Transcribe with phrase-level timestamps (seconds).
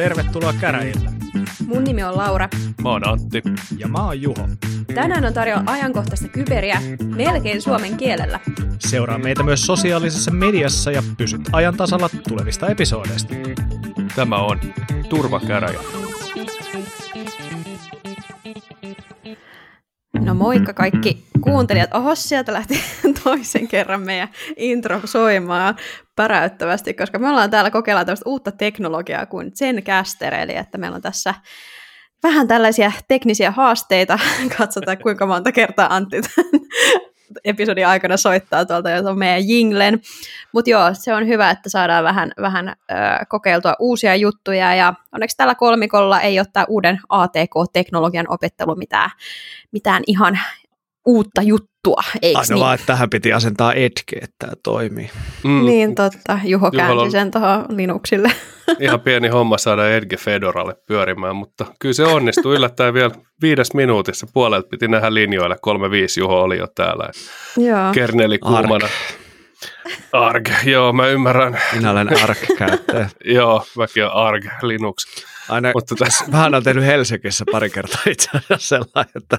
[0.00, 1.10] Tervetuloa käräjille.
[1.66, 2.48] Mun nimi on Laura.
[2.82, 3.42] Mä oon Antti.
[3.78, 4.48] Ja mä oon Juho.
[4.94, 6.80] Tänään on tarjolla ajankohtaista kyberiä
[7.16, 8.40] melkein suomen kielellä.
[8.78, 13.34] Seuraa meitä myös sosiaalisessa mediassa ja pysyt ajan tasalla tulevista episoodeista.
[14.16, 14.60] Tämä on
[15.08, 15.80] Turvakäräjä.
[20.20, 21.94] No moikka kaikki kuuntelijat.
[21.94, 22.80] Oho, sieltä lähti
[23.24, 25.76] toisen kerran meidän intro soimaan
[26.16, 31.02] päräyttävästi, koska me ollaan täällä kokeillaan tällaista uutta teknologiaa kuin Zencaster, eli että meillä on
[31.02, 31.34] tässä
[32.22, 34.18] vähän tällaisia teknisiä haasteita.
[34.58, 36.60] Katsotaan, kuinka monta kertaa Antti tämän
[37.44, 40.00] episodin aikana soittaa tuolta jo meidän jinglen.
[40.52, 42.74] Mutta joo, se on hyvä, että saadaan vähän, vähän ö,
[43.28, 49.10] kokeiltua uusia juttuja, ja onneksi tällä kolmikolla ei ole tämä uuden ATK-teknologian opettelu mitään,
[49.72, 50.38] mitään ihan
[51.06, 52.60] uutta juttua, eikö Aina niin?
[52.60, 55.10] vaan, että tähän piti asentaa Edge, että tämä toimii.
[55.44, 58.32] Mm, Niin totta, Juho käänsi sen tuohon Linuxille.
[58.80, 63.10] Ihan pieni homma saada Edge Fedoralle pyörimään, mutta kyllä se onnistui yllättäen vielä
[63.42, 64.26] viides minuutissa.
[64.34, 65.58] Puolelta piti nähdä linjoilla, 3-5
[66.18, 67.10] Juho oli jo täällä.
[67.56, 67.92] joo.
[67.94, 68.88] Kerneli kuumana.
[70.12, 71.58] Arg, joo, mä ymmärrän.
[71.72, 73.08] Minä olen ARC-käyttäjä.
[73.24, 75.06] Joo, mäkin on Arg Linux.
[75.50, 79.38] Aina, Mutta tässä, Vähän on tehnyt Helsingissä pari kertaa itse asiassa sellainen, että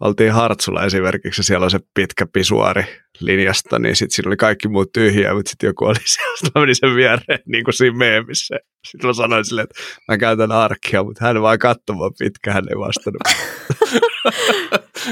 [0.00, 2.84] oltiin Hartsulla esimerkiksi, ja siellä on se pitkä pisuari
[3.20, 6.94] linjasta, niin sitten siinä oli kaikki muut tyhjiä, mutta sitten joku oli siellä, menin sen
[6.94, 8.56] viereen, niin kuin siinä meemissä.
[8.88, 12.78] Sitten mä sanoin silleen, että mä käytän arkia, mutta hän vaan katsomaan pitkä, hän ei
[12.78, 13.22] vastannut.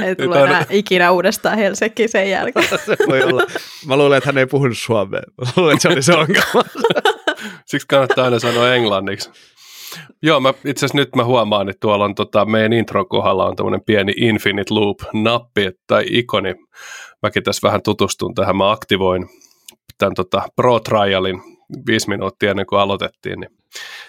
[0.05, 2.69] Ei tule on- enää ikinä uudestaan Helsinkiin sen jälkeen.
[2.87, 3.43] Se voi olla.
[3.87, 5.21] Mä luulen, että hän ei puhunut suomea.
[5.45, 6.63] Mä luulen, että se oli se ongelma.
[7.67, 9.31] siksi kannattaa aina sanoa englanniksi.
[10.23, 13.57] Joo, mä, itse asiassa nyt mä huomaan, että tuolla on tota, meidän intron kohdalla on
[13.57, 16.55] tämmöinen pieni Infinite Loop-nappi tai ikoni.
[17.23, 19.29] Mäkin tässä vähän tutustun tähän, mä aktivoin
[19.99, 21.43] tämän tota, Pro Trialin
[21.87, 23.41] viisi minuuttia ennen kuin aloitettiin.
[23.41, 23.58] Niin.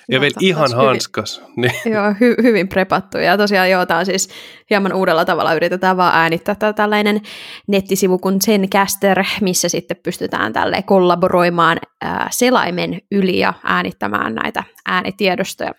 [0.09, 1.42] Ja Joo, vielä totta, ihan olisi hyvin- hanskas.
[1.56, 3.18] Niin, Joo, hy- hyvin prepattu.
[3.18, 4.30] Ja tosiaan joo, tämä on siis
[4.70, 7.22] hieman uudella tavalla yritetään vaan äänittää tää tällainen
[7.68, 15.72] nettisivu kuin Zencaster, missä sitten pystytään tälle kollaboroimaan ää, selaimen yli ja äänittämään näitä äänitiedostoja.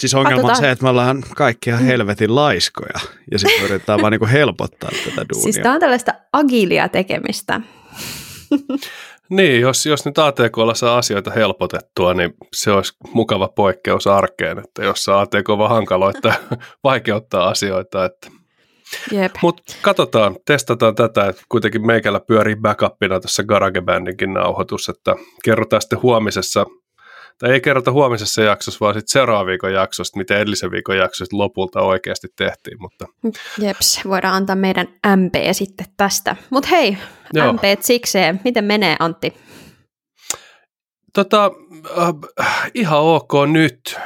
[0.00, 0.60] Siis ongelma on Katsotaan.
[0.64, 3.00] se, että me ollaan kaikki ihan helvetin laiskoja.
[3.32, 5.42] Ja sitten yritetään vaan niinku helpottaa tätä duunia.
[5.42, 7.60] Siis tämä on tällaista agilia tekemistä.
[9.30, 14.84] niin jos, jos nyt ATKlla saa asioita helpotettua, niin se olisi mukava poikkeus arkeen, että
[14.84, 16.34] jos saa ATK vaan hankaloittaa,
[16.84, 18.30] vaikeuttaa asioita, että
[19.12, 19.34] Jep.
[19.42, 25.14] Mutta katsotaan, testataan tätä, että kuitenkin meikällä pyörii backupina tässä GarageBandinkin nauhoitus, että
[25.44, 26.66] kerrotaan sitten huomisessa,
[27.38, 31.80] tai ei kerrota huomisessa jaksossa, vaan sitten seuraavan viikon jaksosta, mitä edellisen viikon jaksosta lopulta
[31.80, 33.06] oikeasti tehtiin, mutta
[33.58, 36.36] Jeps, voidaan antaa meidän MP sitten tästä.
[36.50, 36.96] Mutta hei,
[37.32, 37.52] Joo.
[37.52, 38.40] MP sikseen.
[38.44, 39.34] Miten menee Antti?
[41.14, 41.50] tota,
[42.40, 43.96] äh, ihan ok nyt,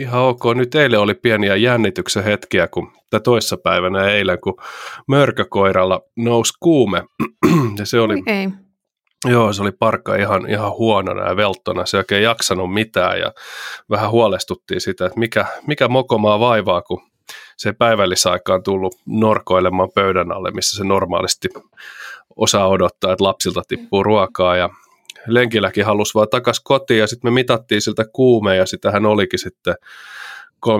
[0.00, 0.74] ihan ok nyt.
[0.74, 4.60] Eilen oli pieniä jännityksen hetkiä, kun tai toissapäivänä eilen, kun
[5.08, 7.02] mörkökoiralla nousi kuume,
[7.78, 8.48] ja se oli Ei.
[9.26, 11.86] Joo, se oli parkka ihan, ihan huonona ja velttona.
[11.86, 13.32] Se ei oikein jaksanut mitään ja
[13.90, 17.02] vähän huolestuttiin sitä, että mikä, mikä mokomaa vaivaa, kun
[17.56, 21.48] se päivällisaikaan tullut norkoilemaan pöydän alle, missä se normaalisti
[22.36, 24.70] osaa odottaa, että lapsilta tippuu ruokaa ja
[25.26, 29.74] lenkilläkin halusi vaan takas kotiin ja sitten me mitattiin siltä kuume ja sitähän olikin sitten
[30.66, 30.72] 39,6,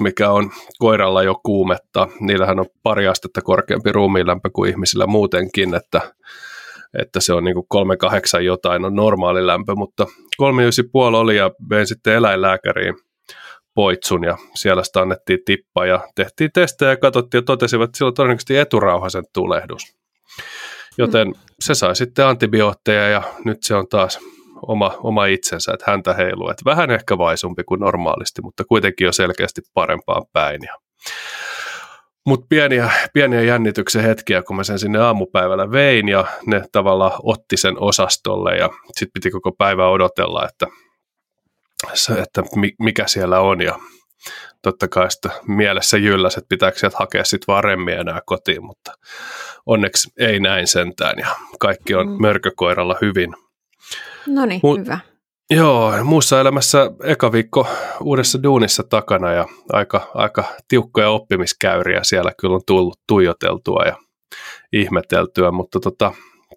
[0.00, 2.08] mikä on koiralla jo kuumetta.
[2.20, 6.00] Niillähän on pari astetta korkeampi ruumiinlämpö kuin ihmisillä muutenkin, että
[7.02, 7.66] että se on niin kuin
[8.38, 10.10] 3,8 jotain on normaali lämpö, mutta 3,5
[10.94, 12.94] oli ja vein sitten eläinlääkäriin
[13.74, 18.08] poitsun ja siellä sitä annettiin tippa ja tehtiin testejä ja katsottiin ja totesivat, että sillä
[18.08, 19.82] on todennäköisesti eturauhasen tulehdus.
[20.98, 24.18] Joten se sai sitten antibiootteja ja nyt se on taas
[24.62, 26.48] oma, oma itsensä, että häntä heiluu.
[26.48, 30.60] Että vähän ehkä vaisumpi kuin normaalisti, mutta kuitenkin jo selkeästi parempaan päin.
[30.66, 30.76] Ja
[32.26, 37.56] mutta pieniä, pieniä jännityksen hetkiä, kun mä sen sinne aamupäivällä vein ja ne tavallaan otti
[37.56, 40.66] sen osastolle ja sitten piti koko päivä odotella, että,
[42.22, 43.78] että mi, mikä siellä on ja
[44.62, 48.92] totta kai sitä mielessä jylläs, että pitääkö sieltä hakea sitten vaan remmiä enää kotiin, mutta
[49.66, 51.26] onneksi ei näin sentään ja
[51.60, 52.16] kaikki on Mm.
[52.20, 53.34] mörkökoiralla hyvin.
[54.26, 54.98] No niin, Mut- hyvä.
[55.50, 57.66] Joo, muussa elämässä eka viikko
[58.00, 63.96] uudessa duunissa takana ja aika, aika tiukkoja oppimiskäyriä siellä kyllä on tullut tuijoteltua ja
[64.72, 66.12] ihmeteltyä, mutta tota,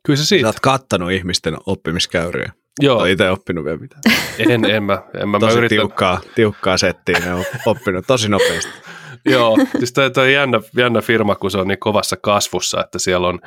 [0.05, 0.47] kyllä se Sä siitä.
[0.47, 2.51] oot kattanut ihmisten oppimiskäyriä.
[2.81, 4.01] Joo, Oot itse oppinut vielä mitään.
[4.39, 8.29] en, en mä, en mä, mä Tosi yritän, tiukkaa, tiukkaa settiä ne on oppinut tosi
[8.29, 8.71] nopeasti.
[9.31, 13.27] Joo, siis toi, toi jännä, jännä firma, kun se on niin kovassa kasvussa, että siellä
[13.27, 13.39] on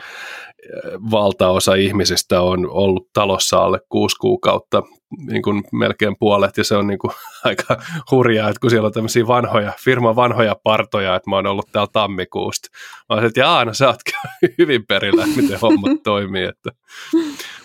[1.10, 4.82] valtaosa ihmisistä on ollut talossa alle kuusi kuukautta
[5.26, 7.12] niin kuin melkein puolet ja se on niin kuin
[7.44, 7.76] aika
[8.10, 11.90] hurjaa, että kun siellä on tämmöisiä vanhoja, firman vanhoja partoja, että mä oon ollut täällä
[11.92, 12.68] tammikuusta.
[13.08, 14.14] Mä oon että jaa, no sä ootkin
[14.58, 16.44] hyvin perillä, että miten hommat toimii.
[16.44, 16.70] Että.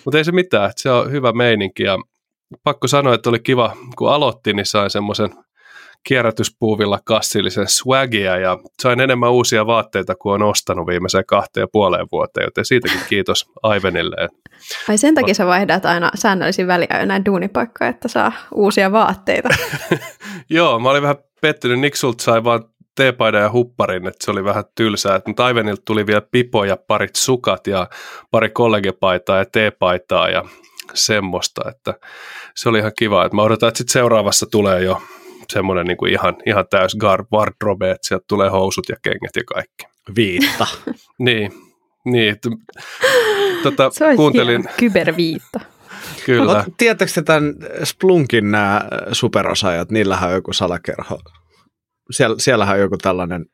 [0.05, 1.97] Mutta ei se mitään, että se on hyvä meininki ja
[2.63, 5.29] pakko sanoa, että oli kiva, kun aloitti, niin sain semmoisen
[6.03, 12.07] kierrätyspuuvilla kassillisen swagia ja sain enemmän uusia vaatteita kuin on ostanut viimeiseen kahteen ja puoleen
[12.11, 14.15] vuoteen, joten siitäkin kiitos Aivenille.
[14.89, 19.49] Ai sen takia sä vaihdat aina säännöllisin väliä näin duunipaikkoja, että saa uusia vaatteita.
[20.49, 22.63] Joo, mä olin vähän pettynyt, Niksulta sai vaan
[22.95, 25.21] teepaidan ja hupparin, että se oli vähän tylsää.
[25.27, 27.87] Mutta Aivenilta tuli vielä pipo ja parit sukat ja
[28.31, 30.43] pari kollegepaitaa ja teepaitaa ja
[30.93, 31.93] semmoista, että
[32.55, 33.25] se oli ihan kiva.
[33.25, 35.01] Että mä odotan, että sit seuraavassa tulee jo
[35.53, 36.97] semmoinen niin kuin ihan, ihan täys
[37.33, 39.85] wardrobe, että sieltä tulee housut ja kengät ja kaikki.
[40.15, 40.67] Viitta.
[41.19, 41.51] niin,
[42.05, 42.29] niin.
[42.29, 42.49] Että,
[43.63, 45.59] tota, Se olisi kuuntelin, kyberviitta.
[46.25, 46.63] kyllä.
[46.65, 51.19] Mut Tiedättekö te tämän Splunkin nämä superosaajat, niillähän on joku salakerho.
[52.11, 53.45] Siellä, siellähän on joku tällainen,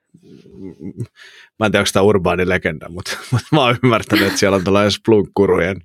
[1.60, 4.64] mä en tiedä onko tämä urbaani legenda, mutta, mutta mä oon ymmärtänyt, että siellä on
[4.64, 5.82] tällainen Splunk-kurujen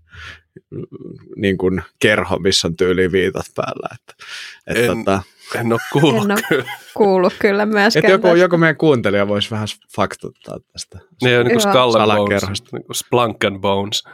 [1.36, 3.88] niin kuin kerho, missä on tyyli viitat päällä.
[3.94, 4.24] Että,
[4.66, 5.22] että En tota,
[5.54, 6.64] en ole kuullut En ole kyllä.
[6.94, 8.04] kuullut kyllä myöskään.
[8.04, 8.38] että joku, tästä.
[8.38, 10.98] joku meidän kuuntelija voisi vähän faktuttaa tästä.
[11.22, 11.90] Ne on niin kuin Joo.
[11.90, 14.04] Skull and Bones, niin kuin Splunk and Bones.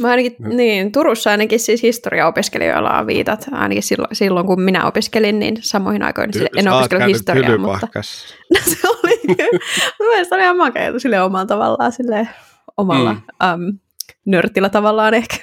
[0.00, 5.38] Mä ainakin, niin, Turussa ainakin siis historiaopiskelijoilla on viitat, ainakin silloin, silloin kun minä opiskelin,
[5.38, 8.34] niin samoihin aikoihin, sille, en opiskellut historiaa, mutta Hylypahkassa.
[8.70, 9.58] se oli kyllä,
[9.98, 12.28] mielestä oli ihan makeata sille omalla tavallaan, sille
[12.76, 13.20] omalla Mm.
[13.42, 13.66] mm.
[13.68, 13.78] um,
[14.26, 15.36] nörtillä tavallaan ehkä.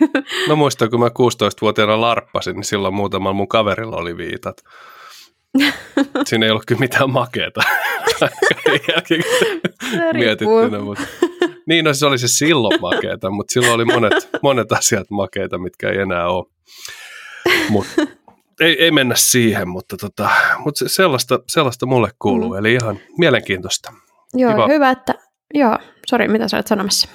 [0.47, 4.57] Mä muistan, kun mä 16-vuotiaana larppasin, niin silloin muutamalla mun kaverilla oli viitat.
[6.27, 7.61] Siinä ei ollut kyllä mitään makeeta.
[10.13, 11.03] Mietittynä, mutta...
[11.67, 15.89] Niin, no se oli se silloin makeeta, mutta silloin oli monet, monet asiat makeita, mitkä
[15.89, 16.45] ei enää ole.
[17.69, 17.87] Mut,
[18.61, 20.29] ei, ei mennä siihen, mutta, tota,
[20.65, 22.57] mutta se- sellaista, sellaista mulle kuuluu, Mm.
[22.59, 23.93] eli ihan mielenkiintoista.
[24.33, 24.67] Joo, Kiva.
[24.67, 25.13] hyvä, että,
[25.53, 25.77] joo,
[26.09, 27.07] sori, mitä sä olet sanomassa?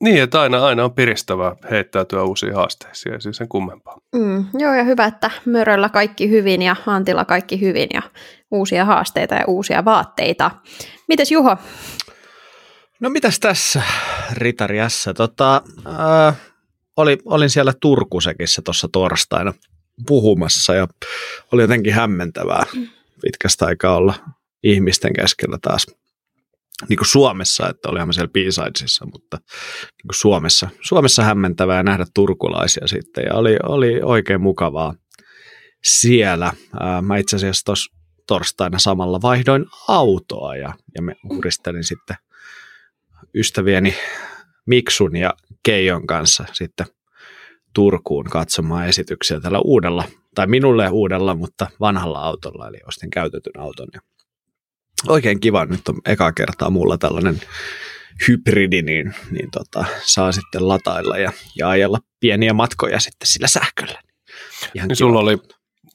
[0.00, 3.98] Niin, että aina, aina on piristävää heittäytyä uusiin haasteisiin, ei siis sen kummempaa.
[4.14, 8.02] Mm, joo, ja hyvä, että Möröllä kaikki hyvin ja Antilla kaikki hyvin ja
[8.50, 10.50] uusia haasteita ja uusia vaatteita.
[11.08, 11.56] Mites Juho?
[13.00, 13.82] No mitäs tässä,
[14.32, 15.08] Ritari S?
[15.16, 15.62] Tota,
[15.98, 16.34] ää,
[16.96, 19.54] oli, olin siellä Turkusekissä tuossa torstaina
[20.06, 20.86] puhumassa ja
[21.52, 22.66] oli jotenkin hämmentävää
[23.22, 24.14] pitkästä aikaa olla
[24.62, 25.86] ihmisten keskellä taas
[26.88, 29.36] niin kuin Suomessa, että olihan mä siellä B-sidesissa, mutta
[29.82, 34.94] niin kuin Suomessa, Suomessa hämmentävää nähdä turkulaisia sitten ja oli, oli oikein mukavaa
[35.84, 36.52] siellä.
[37.02, 37.94] Mä itse asiassa tuossa
[38.26, 42.16] torstaina samalla vaihdoin autoa ja, ja me huristelin sitten
[43.34, 43.94] ystävieni
[44.66, 46.86] Miksun ja Keijon kanssa sitten
[47.74, 50.04] Turkuun katsomaan esityksiä tällä uudella,
[50.34, 53.88] tai minulle uudella, mutta vanhalla autolla, eli ostin käytetyn auton.
[53.94, 54.00] Ja
[55.08, 57.40] oikein kiva, nyt on eka kertaa mulla tällainen
[58.28, 64.00] hybridi, niin, niin tota, saa sitten latailla ja, ja ajella pieniä matkoja sitten sillä sähköllä.
[64.74, 64.94] Ihan Niin kiva.
[64.94, 65.38] sulla oli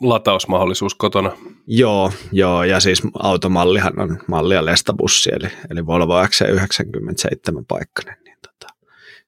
[0.02, 1.32] latausmahdollisuus kotona.
[1.68, 8.74] Joo, joo, ja siis automallihan on mallia lestabussi, eli, eli Volvo XC97 paikkainen, niin tota,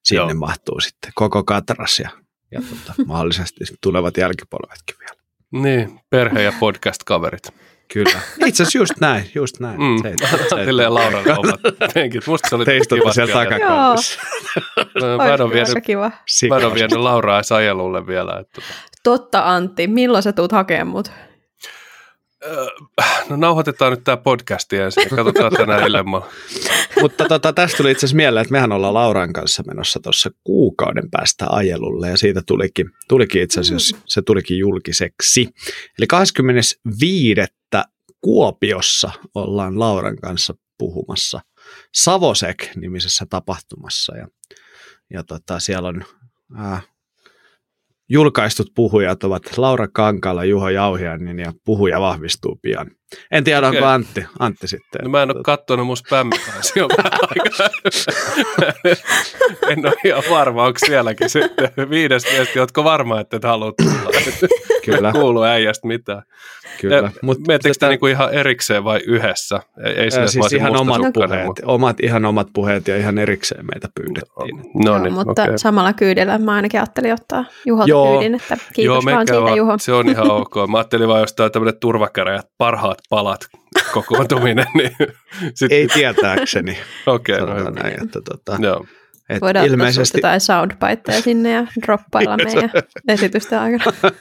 [0.03, 0.29] sinne Joo.
[0.29, 0.37] joo.
[0.39, 2.09] mahtuu sitten koko katras ja,
[2.51, 5.15] ja tota, mahdollisesti tulevat jälkipolvetkin vielä.
[5.51, 7.53] Niin, perhe- ja podcast-kaverit.
[7.93, 8.19] Kyllä.
[8.45, 9.79] Itse asiassa just näin, just näin.
[9.81, 9.97] Mm.
[10.01, 11.59] Seit- seit- Silleen Lauralla ovat
[11.93, 12.27] penkit.
[12.27, 13.49] Musta se oli Teistä kiva siellä siellä.
[13.49, 14.19] takakaudessa.
[15.17, 16.11] Mä en vienyt, kiva.
[16.49, 18.39] mä en vienyt Lauraa edes ajelulle vielä.
[18.39, 18.61] Että,
[19.03, 21.11] Totta Antti, milloin sä tuut hakemaan mut?
[22.45, 22.65] Öö,
[23.29, 26.27] no nauhoitetaan nyt tämä podcasti ensin ja katsotaan tänään illemmalla.
[27.01, 31.11] Mutta tota, tästä tuli itse asiassa mieleen, että mehän ollaan Lauran kanssa menossa tuossa kuukauden
[31.11, 35.49] päästä ajelulle ja siitä tulikin, tulikin itse asiassa, se tulikin julkiseksi.
[35.99, 37.41] Eli 25.
[38.21, 41.41] Kuopiossa ollaan Lauran kanssa puhumassa
[41.93, 44.27] Savosek-nimisessä tapahtumassa ja,
[45.13, 46.05] ja tota, siellä on
[46.59, 46.87] äh,
[48.09, 52.91] julkaistut puhujat ovat Laura Kankala, Juho Jauhiainen ja puhuja vahvistuu pian.
[53.31, 53.89] En tiedä, onko Okei.
[53.89, 55.01] Antti, Antti sitten.
[55.03, 55.97] No mä en ole kattonut mun
[57.21, 57.69] aikaa.
[59.69, 64.11] En ole ihan varma, onko sielläkin sitten viides viesti, ootko varma, että et halua tulla?
[64.85, 66.21] Kyllä, Kuuluu äijästä mitään.
[66.81, 67.11] kyllä.
[67.21, 69.59] Mut Miettekö te niinku ihan erikseen vai yhdessä?
[69.85, 73.65] Ei, ei sille, siis vaan ihan omat puheet, omat, ihan omat puheet ja ihan erikseen
[73.65, 74.57] meitä pyydettiin.
[74.57, 75.57] No Joo, niin, mutta okei.
[75.57, 78.11] samalla kyydillä mä ainakin ajattelin ottaa Juholta Joo.
[78.19, 79.57] kyydin, että Joo, kiitos vaan menkää siitä vaan.
[79.57, 79.73] Juho.
[79.77, 80.55] Se on ihan ok.
[80.71, 83.47] Mä ajattelin vaan jostain tämmöinen turvakäräjät, parhaat palat
[83.93, 84.65] kokoontuminen.
[84.77, 84.91] Niin
[85.55, 87.83] sit, Ei tietääkseni, Okei, no sanotaan hyvä.
[87.83, 88.85] näin, että tota, Joo.
[89.29, 92.69] Et Voidaan ilmeisesti, jotain soundbiteja sinne ja droppailla meidän
[93.07, 93.91] esitysten aikana.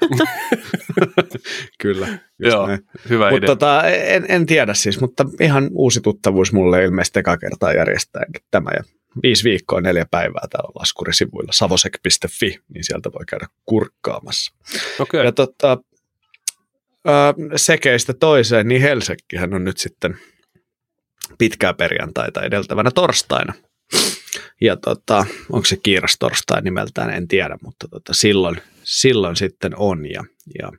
[1.82, 2.08] kyllä.
[2.38, 2.80] Joo, näin.
[3.08, 3.46] hyvä Mutta idea.
[3.46, 8.70] tota, en, en tiedä siis, mutta ihan uusi tuttavuus mulle ilmeisesti eka kertaa järjestäänkin tämä.
[8.76, 8.82] Ja
[9.22, 14.54] viisi viikkoa, neljä päivää täällä on laskurisivuilla savosek.fi, niin sieltä voi käydä kurkkaamassa.
[15.00, 15.78] Okei, Ja tota,
[17.56, 20.18] sekeistä toiseen, niin Helsinkihän on nyt sitten
[21.38, 23.52] pitkää perjantaita edeltävänä torstaina.
[24.60, 30.10] Ja tota, onko se kiiras torstai nimeltään, en tiedä, mutta tota, silloin, silloin sitten on.
[30.10, 30.24] Ja,
[30.62, 30.72] ja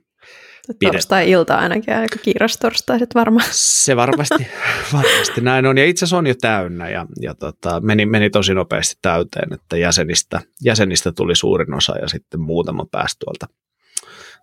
[0.83, 3.47] Torstai-ilta ainakin aika kiiras torstaiset varmaan.
[3.51, 4.47] se varmasti,
[4.93, 5.77] varmasti näin on.
[5.77, 9.77] Ja itse asiassa on jo täynnä ja, ja tota, meni, meni tosi nopeasti täyteen, että
[9.77, 13.47] jäsenistä, jäsenistä tuli suurin osa ja sitten muutama pääsi tuolta,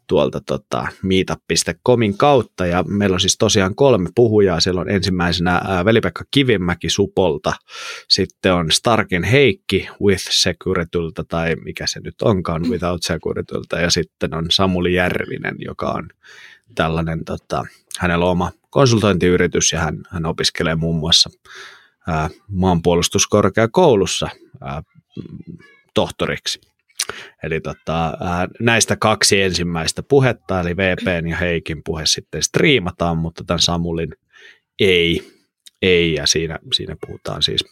[0.07, 2.67] tuolta tota, meetup.comin kautta.
[2.67, 4.61] Ja meillä on siis tosiaan kolme puhujaa.
[4.61, 7.53] Siellä on ensimmäisenä Veli-Pekka Kivimäki Supolta,
[8.09, 14.35] sitten on Starkin Heikki With Securityltä tai mikä se nyt onkaan Without Securityltä ja sitten
[14.35, 16.09] on Samuli Järvinen, joka on
[16.75, 17.65] tällainen, tota,
[17.99, 21.31] hänellä on oma konsultointiyritys ja hän, hän opiskelee muun muassa
[22.09, 24.29] ää, maanpuolustuskorkeakoulussa
[24.61, 24.83] ää,
[25.95, 26.72] tohtoriksi.
[27.43, 33.45] Eli tota, ää, näistä kaksi ensimmäistä puhetta, eli VPn ja Heikin puhe sitten striimataan, mutta
[33.47, 34.13] tämän Samulin
[34.81, 35.33] ei,
[35.83, 37.65] ei ja siinä, siinä puhutaan siis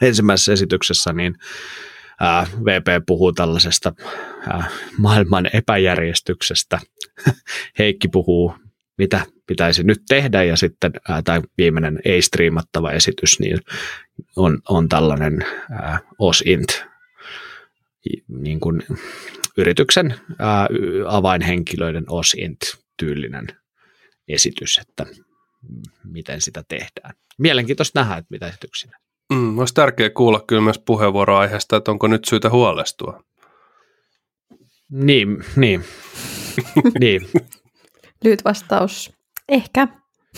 [0.00, 1.34] ensimmäisessä esityksessä, niin
[2.20, 3.92] ää, VP puhuu tällaisesta
[4.48, 4.64] ää,
[4.98, 6.78] maailman epäjärjestyksestä.
[7.78, 8.54] Heikki puhuu,
[8.98, 10.92] mitä pitäisi nyt tehdä, ja sitten
[11.24, 13.58] tämä viimeinen ei-striimattava esitys niin
[14.36, 15.38] on, on tällainen
[15.70, 16.90] ää, OSINT,
[18.28, 18.82] niin kuin
[19.56, 20.68] yrityksen ää,
[21.06, 23.46] avainhenkilöiden OSINT-tyylinen
[24.28, 25.06] esitys, että
[26.04, 27.14] miten sitä tehdään.
[27.38, 28.98] Mielenkiintoista nähdä, että mitä esityksiä.
[29.32, 33.24] mm, olisi tärkeää kuulla kyllä myös puheenvuoroaiheesta, että onko nyt syytä huolestua.
[34.90, 35.84] Niin, niin.
[37.00, 37.28] niin,
[38.24, 39.12] Lyhyt vastaus.
[39.48, 39.88] Ehkä.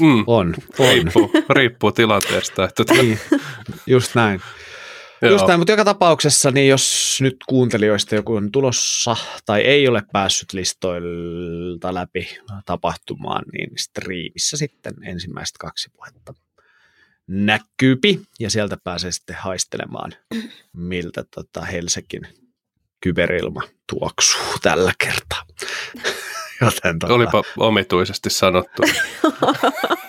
[0.00, 0.88] Mm, on, on.
[0.88, 2.64] riippuu, riippuu tilanteesta.
[2.64, 3.18] Että, tota, Niin,
[3.86, 4.40] just näin.
[5.30, 10.02] Just näin, mutta joka tapauksessa, niin jos nyt kuuntelijoista joku on tulossa tai ei ole
[10.12, 16.34] päässyt listoilta läpi tapahtumaan, niin striimissä sitten ensimmäiset kaksi puhetta
[17.26, 20.12] näkyypi ja sieltä pääsee sitten haistelemaan,
[20.72, 22.28] miltä tota Helsingin
[23.00, 23.62] kyberilma
[23.92, 25.42] tuoksuu tällä kertaa.
[26.60, 28.82] Joten tota, Olipa omituisesti sanottu.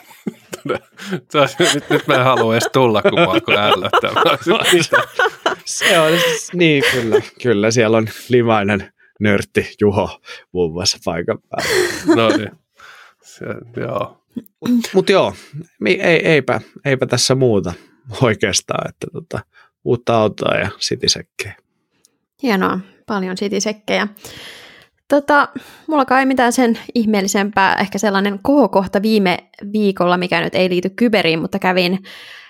[1.74, 4.12] nyt, nyt mä en halua edes tulla, kun mä alkoi ällöttää.
[5.66, 6.12] Se on,
[6.54, 12.16] niin kyllä, kyllä siellä on limainen nörtti Juho muun muassa paikan päällä.
[12.16, 12.52] No niin.
[13.22, 13.46] Se,
[13.78, 14.24] joo.
[14.94, 15.36] Mutta joo,
[15.86, 17.74] ei, eipä, eipä tässä muuta
[18.22, 19.40] oikeastaan, että tota,
[19.84, 21.56] uutta autoa ja sitisekkejä.
[22.44, 24.08] Hienoa, paljon sitisekkejä.
[25.08, 25.48] Tota,
[25.88, 29.38] mulla ei mitään sen ihmeellisempää, ehkä sellainen kohokohta viime
[29.74, 32.04] viikolla, mikä nyt ei liity kyberiin, mutta kävin,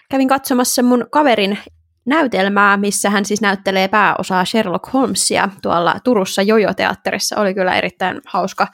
[0.09, 1.57] kävin katsomassa mun kaverin
[2.05, 7.41] näytelmää, missä hän siis näyttelee pääosaa Sherlock Holmesia tuolla Turussa Jojo-teatterissa.
[7.41, 8.67] Oli kyllä erittäin hauska,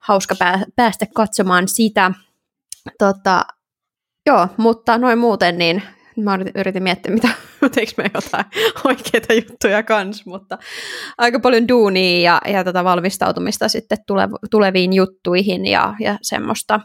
[0.00, 2.12] hauska pää, päästä katsomaan sitä.
[2.98, 3.44] Tota,
[4.26, 5.82] joo, mutta noin muuten niin
[6.24, 7.28] mä yritin, miettiä, mitä,
[7.74, 8.44] teekö me jotain
[8.84, 10.58] oikeita juttuja kans, mutta
[11.18, 16.80] aika paljon duunia ja, ja tätä valmistautumista sitten tule, tuleviin juttuihin ja, ja semmoista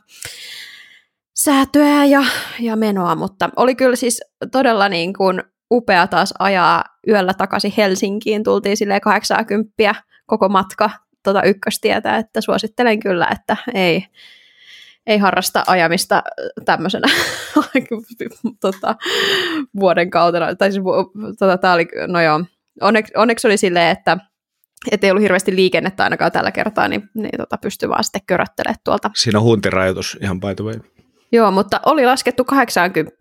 [1.36, 2.24] säätöä ja,
[2.60, 4.22] ja menoa, mutta oli kyllä siis
[4.52, 10.90] todella niin kuin upea taas ajaa yöllä takaisin Helsinkiin, tultiin silleen 80 koko matka
[11.24, 14.06] tota ykköstietä, että suosittelen kyllä, että ei,
[15.08, 16.24] ei harrasta ajamista
[16.66, 17.08] tämmöisenä
[18.62, 18.96] tota,
[19.80, 20.56] vuoden kautena.
[20.56, 20.84] Tai siis,
[21.40, 22.44] tota, tää oli, no joo,
[22.82, 24.18] onneksi, onneksi oli silleen, että
[24.92, 28.76] et ei ollut hirveästi liikennettä ainakaan tällä kertaa, niin, niin tota, pystyi vaan sitten köröttelemään
[28.86, 29.12] tuolta.
[29.16, 30.76] Siinä on huntirajoitus ihan by the way.
[31.32, 33.16] Joo, mutta oli laskettu 80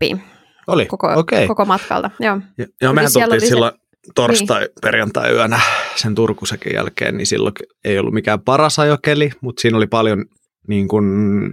[0.67, 1.47] Oli, koko, okei.
[1.47, 2.11] koko matkalta.
[2.19, 2.39] Joo.
[2.57, 3.73] Ja, joo, mehän siellä tultiin oli se- silloin
[4.15, 4.71] torstai, niin.
[4.81, 5.59] perjantai yönä
[5.95, 7.53] sen Turkusekin jälkeen, niin silloin
[7.85, 10.25] ei ollut mikään paras ajokeli, mutta siinä oli paljon
[10.67, 11.05] niin kuin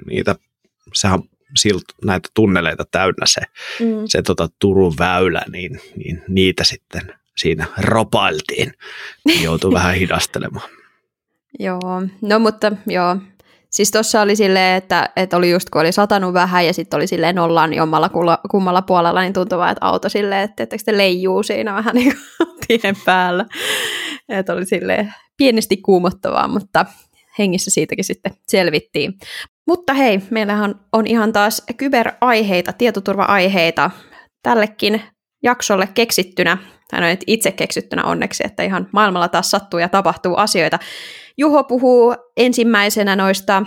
[0.06, 0.34] niitä,
[0.94, 1.20] sehän
[1.56, 3.40] silt, näitä tunneleita täynnä se,
[3.80, 3.86] Mm.
[4.06, 8.72] se tota, Turun väylä, niin, niin niitä sitten siinä ropailtiin.
[9.24, 10.70] Niin joutui vähän hidastelemaan.
[11.58, 13.16] Joo, no mutta joo.
[13.70, 17.06] Siis tuossa oli silleen, että, että oli just kun oli satanut vähän ja sitten oli
[17.06, 18.10] silleen nollaan jommalla
[18.50, 22.12] kummalla puolella, niin tuntui vaan, että auto silleen, että, että se leijuu siinä vähän niin
[22.38, 23.46] kuin tien päällä.
[24.28, 26.86] Että oli silleen pienesti kuumottavaa, mutta
[27.38, 29.14] hengissä siitäkin sitten selvittiin.
[29.66, 33.90] Mutta hei, meillähän on ihan taas kyberaiheita, tietoturva-aiheita
[34.42, 35.02] tällekin
[35.42, 36.58] jaksolle keksittynä.
[36.92, 40.78] hän on itse keksittynä onneksi, että ihan maailmalla taas sattuu ja tapahtuu asioita.
[41.38, 43.62] Juho puhuu ensimmäisenä noista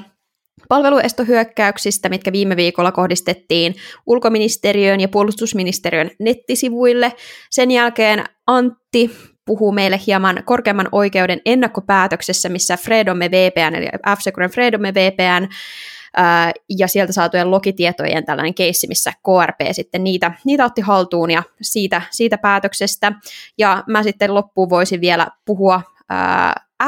[0.69, 7.13] palveluestohyökkäyksistä, mitkä viime viikolla kohdistettiin ulkoministeriön ja puolustusministeriön nettisivuille.
[7.49, 9.11] Sen jälkeen Antti
[9.45, 15.47] puhuu meille hieman korkeamman oikeuden ennakkopäätöksessä, missä Fredomme VPN, eli F-Securen Fredomme VPN,
[16.69, 22.01] ja sieltä saatujen logitietojen tällainen keissi, missä KRP sitten niitä, niitä otti haltuun ja siitä,
[22.11, 23.11] siitä päätöksestä.
[23.57, 25.81] Ja mä sitten loppuun voisin vielä puhua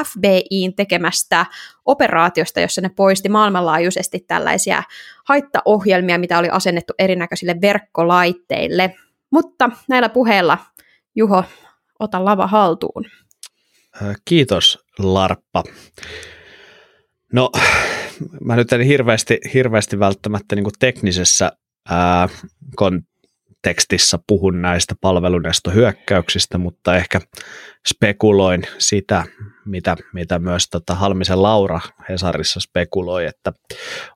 [0.06, 1.46] FBIin tekemästä
[1.86, 4.84] operaatiosta, jossa ne poisti maailmanlaajuisesti tällaisia
[5.28, 8.96] haittaohjelmia, mitä oli asennettu erinäköisille verkkolaitteille.
[9.32, 10.58] Mutta näillä puheilla,
[11.16, 11.44] Juho,
[12.00, 13.06] ota lava haltuun.
[14.25, 15.64] Kiitos, Larppa.
[17.34, 17.52] No,
[18.42, 21.52] mä nyt en hirveästi, hirveästi välttämättä niin teknisessä
[21.90, 22.30] ää,
[22.75, 27.22] kontekstissa puhun näistä palvelunestohyökkäyksistä, mutta ehkä
[27.88, 29.24] spekuloin sitä,
[29.66, 33.54] mitä, mitä myös tota Halmisen Laura Hesarissa spekuloi, että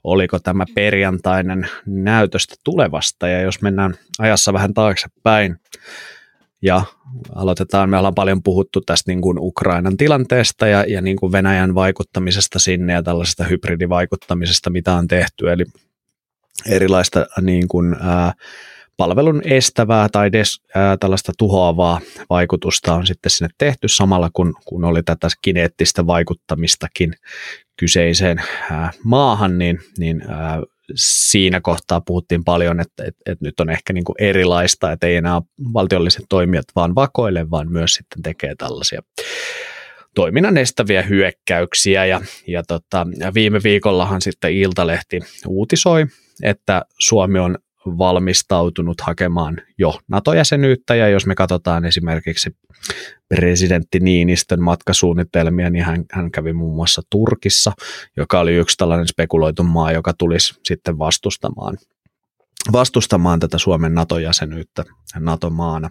[0.04, 5.60] oliko tämä perjantainen näytöstä tulevasta, ja jos mennään ajassa vähän taaksepäin,
[6.62, 6.82] ja
[7.36, 11.76] aloitetaan, me ollaan paljon puhuttu tästä niin kuin Ukrainan tilanteesta ja, ja niin kuin Venäjän
[11.76, 15.66] vaikuttamisesta sinne ja tällaisesta hybridivaikuttamisesta, mitä on tehty, eli
[16.66, 18.34] erilaista niin kuin, ää,
[18.98, 24.86] palvelun estävää tai des, ää, tällaista tuhoavaa vaikutusta on sitten sinne tehty samalla kun, kun
[24.86, 27.14] oli tätä kineettistä vaikuttamistakin
[27.78, 30.62] kyseiseen ää, maahan, niin, niin ää,
[30.96, 35.16] siinä kohtaa puhuttiin paljon, että, että, että nyt on ehkä niin kuin erilaista, että ei
[35.16, 35.42] enää
[35.74, 39.02] valtiolliset toimijat vaan vakoile, vaan myös sitten tekee tällaisia
[40.16, 42.06] toiminnan estäviä hyökkäyksiä.
[42.06, 46.06] Ja, ja tota, viime viikollahan sitten Iltalehti uutisoi,
[46.44, 47.58] että Suomi on
[47.98, 52.50] valmistautunut hakemaan jo NATO-jäsenyyttä, ja jos me katsotaan esimerkiksi
[53.30, 57.72] presidentti Niinistön matkasuunnitelmia, niin hän, hän kävi muun muassa Turkissa,
[58.18, 61.78] joka oli yksi tällainen spekuloitu maa, joka tulisi sitten vastustamaan,
[62.72, 64.86] vastustamaan tätä Suomen NATO-jäsenyyttä
[65.20, 65.90] NATO-maana.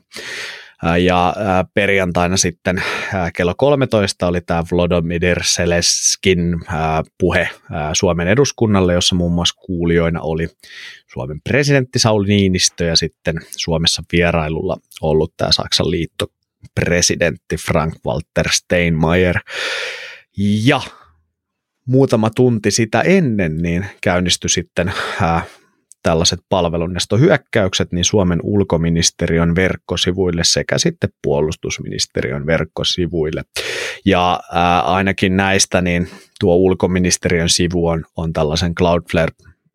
[1.00, 1.34] Ja
[1.74, 2.82] perjantaina sitten
[3.36, 6.56] kello 13 oli tämä Vlodomir Seleskin
[7.18, 7.48] puhe
[7.92, 10.48] Suomen eduskunnalle, jossa muun muassa kuulijoina oli
[11.12, 19.38] Suomen presidentti Sauli Niinistö ja sitten Suomessa vierailulla ollut tämä Saksan liittopresidentti Frank-Walter Steinmeier.
[20.64, 20.80] Ja
[21.86, 24.92] muutama tunti sitä ennen niin käynnistyi sitten
[26.08, 33.42] tällaiset palvelunnestohyökkäykset niin Suomen ulkoministeriön verkkosivuille sekä sitten puolustusministeriön verkkosivuille.
[34.04, 36.08] Ja ää, ainakin näistä niin
[36.40, 39.32] tuo ulkoministeriön sivu on, on tällaisen Cloudflare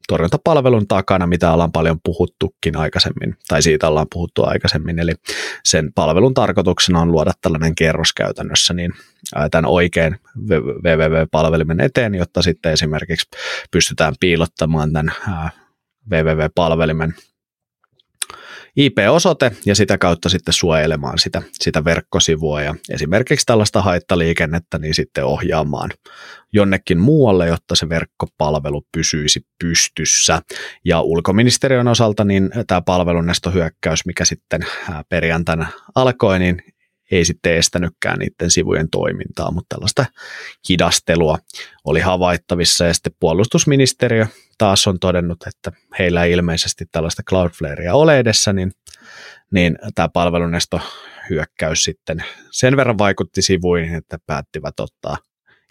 [0.08, 5.12] torjuntapalvelun takana, mitä ollaan paljon puhuttukin aikaisemmin, tai siitä ollaan puhuttu aikaisemmin, eli
[5.64, 8.92] sen palvelun tarkoituksena on luoda tällainen kerros käytännössä niin
[9.52, 10.16] tämän oikein
[10.50, 13.30] www-palvelimen eteen, jotta sitten esimerkiksi
[13.72, 15.12] pystytään piilottamaan tämän
[16.12, 17.14] www-palvelimen
[18.76, 25.26] IP-osoite ja sitä kautta sitten suojelemaan sitä, sitä verkkosivua ja esimerkiksi tällaista haittaliikennettä niin sitten
[25.26, 25.90] ohjaamaan
[26.54, 30.42] jonnekin muualle, jotta se verkkopalvelu pysyisi pystyssä.
[30.86, 34.62] Ja ulkoministeriön osalta niin tämä palvelunestohyökkäys, mikä sitten
[35.10, 36.62] perjantaina alkoi, niin
[37.12, 40.06] ei sitten estänytkään niiden sivujen toimintaa, mutta tällaista
[40.70, 41.38] hidastelua
[41.86, 48.20] oli havaittavissa ja sitten puolustusministeriö taas on todennut, että heillä ei ilmeisesti tällaista Cloudflarea ole
[48.20, 48.72] edessä, niin,
[49.52, 50.82] niin tämä palvelunesto
[51.30, 55.18] hyökkäys sitten sen verran vaikutti sivuihin, että päättivät ottaa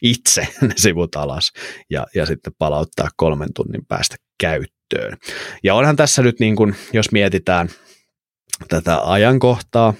[0.02, 1.52] itse ne sivut alas
[1.90, 5.16] ja, ja sitten palauttaa kolmen tunnin päästä käyttöön.
[5.62, 7.68] Ja onhan tässä nyt niin kuin, jos mietitään
[8.68, 9.94] tätä ajankohtaa,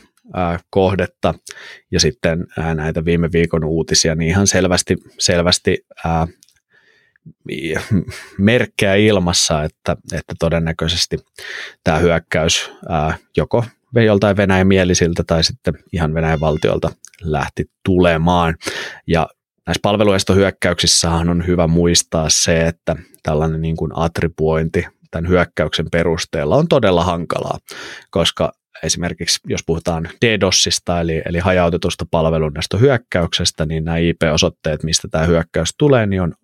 [0.71, 1.35] kohdetta
[1.91, 6.27] ja sitten näitä viime viikon uutisia, niin ihan selvästi, selvästi ää,
[8.39, 11.19] merkkejä ilmassa, että, että todennäköisesti
[11.85, 13.65] tämä hyökkäys ää, joko
[13.95, 16.91] joltain Venäjän mielisiltä tai sitten ihan Venäjän valtiolta
[17.23, 18.55] lähti tulemaan.
[19.07, 19.29] Ja
[19.67, 26.69] näissä palveluestohyökkäyksissähän on hyvä muistaa se, että tällainen niin kuin attribuointi tämän hyökkäyksen perusteella on
[26.69, 27.59] todella hankalaa,
[28.11, 35.25] koska esimerkiksi jos puhutaan DDoSista, eli, eli hajautetusta palvelunnasta hyökkäyksestä, niin nämä IP-osoitteet, mistä tämä
[35.25, 36.35] hyökkäys tulee, niin on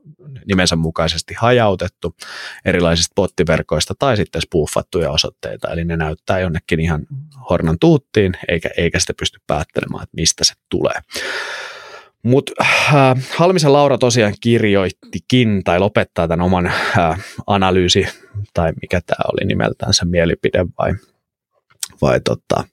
[0.47, 2.17] nimensä mukaisesti hajautettu
[2.65, 7.07] erilaisista bottiverkoista tai sitten spoofattuja osoitteita, eli ne näyttää jonnekin ihan
[7.51, 10.95] hornan tuuttiin, eikä, eikä sitä pysty päättelemään, että mistä se tulee.
[12.23, 18.09] Mutta äh, Halmisen Laura tosiaan kirjoittikin tai lopettaa tämän oman äh, analyysi,
[18.55, 20.95] tai mikä tämä oli nimeltään se mielipide vai
[22.03, 22.65] vai tota,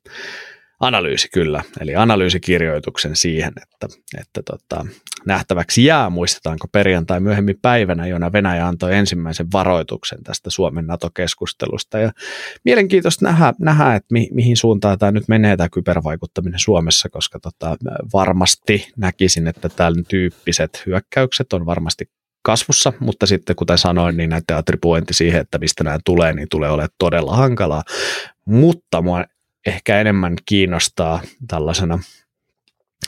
[0.79, 4.85] Analyysi kyllä, eli analyysikirjoituksen siihen, että, että tota,
[5.25, 11.99] nähtäväksi jää, muistetaanko perjantai myöhemmin päivänä, jona Venäjä antoi ensimmäisen varoituksen tästä Suomen NATO-keskustelusta.
[11.99, 12.11] Ja
[12.65, 17.75] mielenkiintoista nähdä, nähdä että mi, mihin suuntaan tämä nyt menee tämä kybervaikuttaminen Suomessa, koska tota,
[18.13, 22.09] varmasti näkisin, että tämän tyyppiset hyökkäykset on varmasti
[22.41, 26.69] kasvussa, mutta sitten kuten sanoin, niin näiden attribuointi siihen, että mistä nämä tulee, niin tulee
[26.69, 27.83] olemaan todella hankalaa.
[28.45, 29.25] Mutta mua
[29.65, 31.99] ehkä enemmän kiinnostaa tällaisena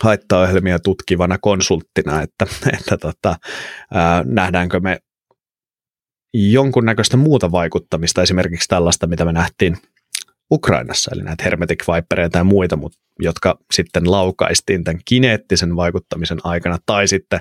[0.04, 2.45] haittaohjelmia tutkivana konsulttina, että,
[2.80, 3.36] että tota,
[3.93, 5.00] ää, nähdäänkö me
[6.34, 9.78] jonkunnäköistä muuta vaikuttamista, esimerkiksi tällaista, mitä me nähtiin
[10.52, 16.78] Ukrainassa, eli näitä Hermetic Vipereita ja muita, mutta, jotka sitten laukaistiin tämän kineettisen vaikuttamisen aikana,
[16.86, 17.40] tai sitten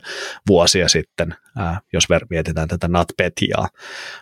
[0.48, 3.68] vuosia sitten, ää, jos mietitään tätä NatPetiaa,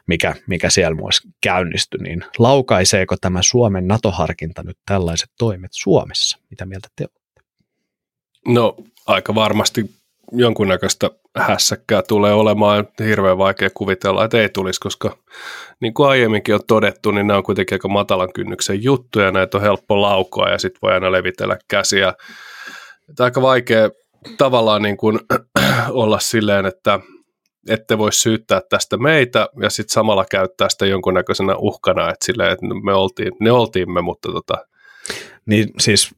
[0.07, 6.39] mikä, mikä siellä myös käynnistyi, niin laukaiseeko tämä Suomen NATO-harkinta nyt tällaiset toimet Suomessa?
[6.51, 7.43] Mitä mieltä te olette?
[8.47, 9.91] No aika varmasti
[10.33, 12.89] jonkunnäköistä hässäkkää tulee olemaan.
[13.05, 15.17] Hirveän vaikea kuvitella, että ei tulisi, koska
[15.81, 19.63] niin kuin aiemminkin on todettu, niin nämä on kuitenkin aika matalan kynnyksen juttuja, näitä on
[19.63, 22.15] helppo laukoa ja sitten voi aina levitellä käsiä.
[23.11, 23.91] Että aika vaikea
[24.39, 25.21] tavallaan niin kuin
[25.91, 27.01] olla silleen, että
[27.69, 32.67] ette voi syyttää tästä meitä ja sitten samalla käyttää sitä jonkunnäköisenä uhkana, että silleen, että
[32.85, 34.55] me oltiin, ne oltiin me, mutta tota...
[35.47, 36.15] Niin siis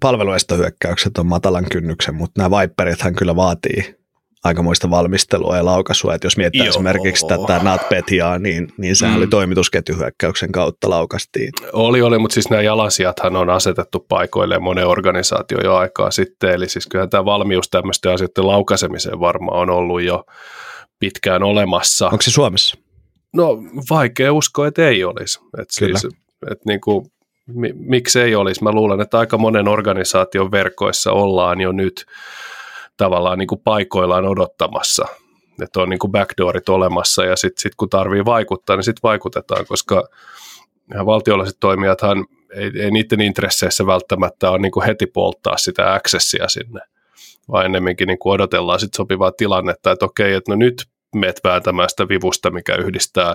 [0.00, 3.96] palveluestohyökkäykset on matalan kynnyksen, mutta nämä Viperithan kyllä vaatii
[4.46, 6.68] aikamoista valmistelua ja laukaisua, että jos miettii Joo.
[6.68, 9.18] esimerkiksi tätä NatPetiaa, niin, niin sehän mm.
[9.18, 11.52] oli toimitusketjuhyökkäyksen kautta laukastiin.
[11.72, 16.68] Oli, oli, mutta siis nämä jalasijathan on asetettu paikoille monen organisaatio jo aikaa sitten, eli
[16.68, 20.24] siis kyllähän tämä valmius tämmöisten asioiden laukaisemiseen varmaan on ollut jo
[20.98, 22.06] pitkään olemassa.
[22.06, 22.76] Onko se Suomessa?
[23.32, 23.58] No
[23.90, 25.38] vaikea uskoa, että ei olisi.
[25.58, 25.98] Et Kyllä.
[25.98, 26.14] Siis,
[26.50, 27.06] et niin kuin,
[27.46, 28.64] mi, miksi ei olisi?
[28.64, 32.06] Mä luulen, että aika monen organisaation verkoissa ollaan jo nyt
[32.96, 35.06] tavallaan niin kuin paikoillaan odottamassa,
[35.62, 39.66] että on niin kuin backdoorit olemassa ja sitten sit kun tarvii vaikuttaa, niin sitten vaikutetaan,
[39.66, 40.08] koska
[41.06, 46.80] valtiolliset toimijathan ei, ei niiden intresseissä välttämättä ole niin kuin heti polttaa sitä accessia sinne,
[47.52, 51.90] vaan ennemminkin niin kuin odotellaan sit sopivaa tilannetta, että okei, että no nyt meet vääntämään
[51.90, 53.34] sitä vivusta, mikä yhdistää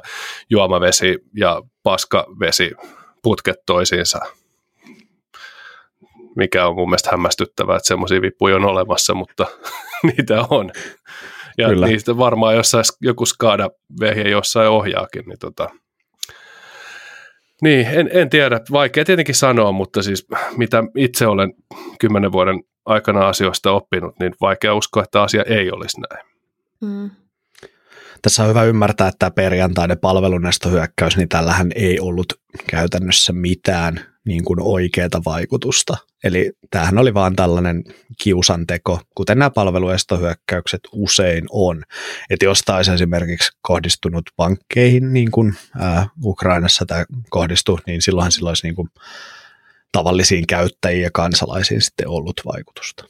[0.50, 2.72] juomavesi ja paskavesi
[3.22, 4.20] putket toisiinsa
[6.36, 9.48] mikä on mun mielestä hämmästyttävää, että semmoisia vippuja on olemassa, mutta
[10.08, 10.72] niitä on.
[11.58, 11.88] Ja Kyllä.
[11.88, 15.70] niistä varmaan jossain joku skaada vehje jossain ohjaakin, niin tota,
[17.62, 18.60] niin, en, en tiedä.
[18.72, 21.54] Vaikea tietenkin sanoa, mutta siis mitä itse olen
[22.00, 26.26] kymmenen vuoden aikana asioista oppinut, niin vaikea uskoa, että asia ei olisi näin.
[26.82, 27.10] Mm.
[28.22, 32.34] Tässä on hyvä ymmärtää, että tämä perjantainen palvelunestohyökkäys, niin tällähän ei ollut
[32.68, 35.98] käytännössä mitään niin kuin oikeaa vaikutusta.
[36.24, 37.84] Eli tämähän oli vaan tällainen
[38.24, 41.84] kiusanteko, kuten nämä palveluestohyökkäykset usein on.
[42.30, 45.54] Että jos taisi esimerkiksi kohdistunut pankkeihin, niin kuin
[46.24, 48.90] Ukrainassa tämä kohdistui, niin silloinhan sillä olisi niin kuin
[49.92, 53.06] tavallisiin käyttäjiin ja kansalaisiin sitten ollut vaikutusta.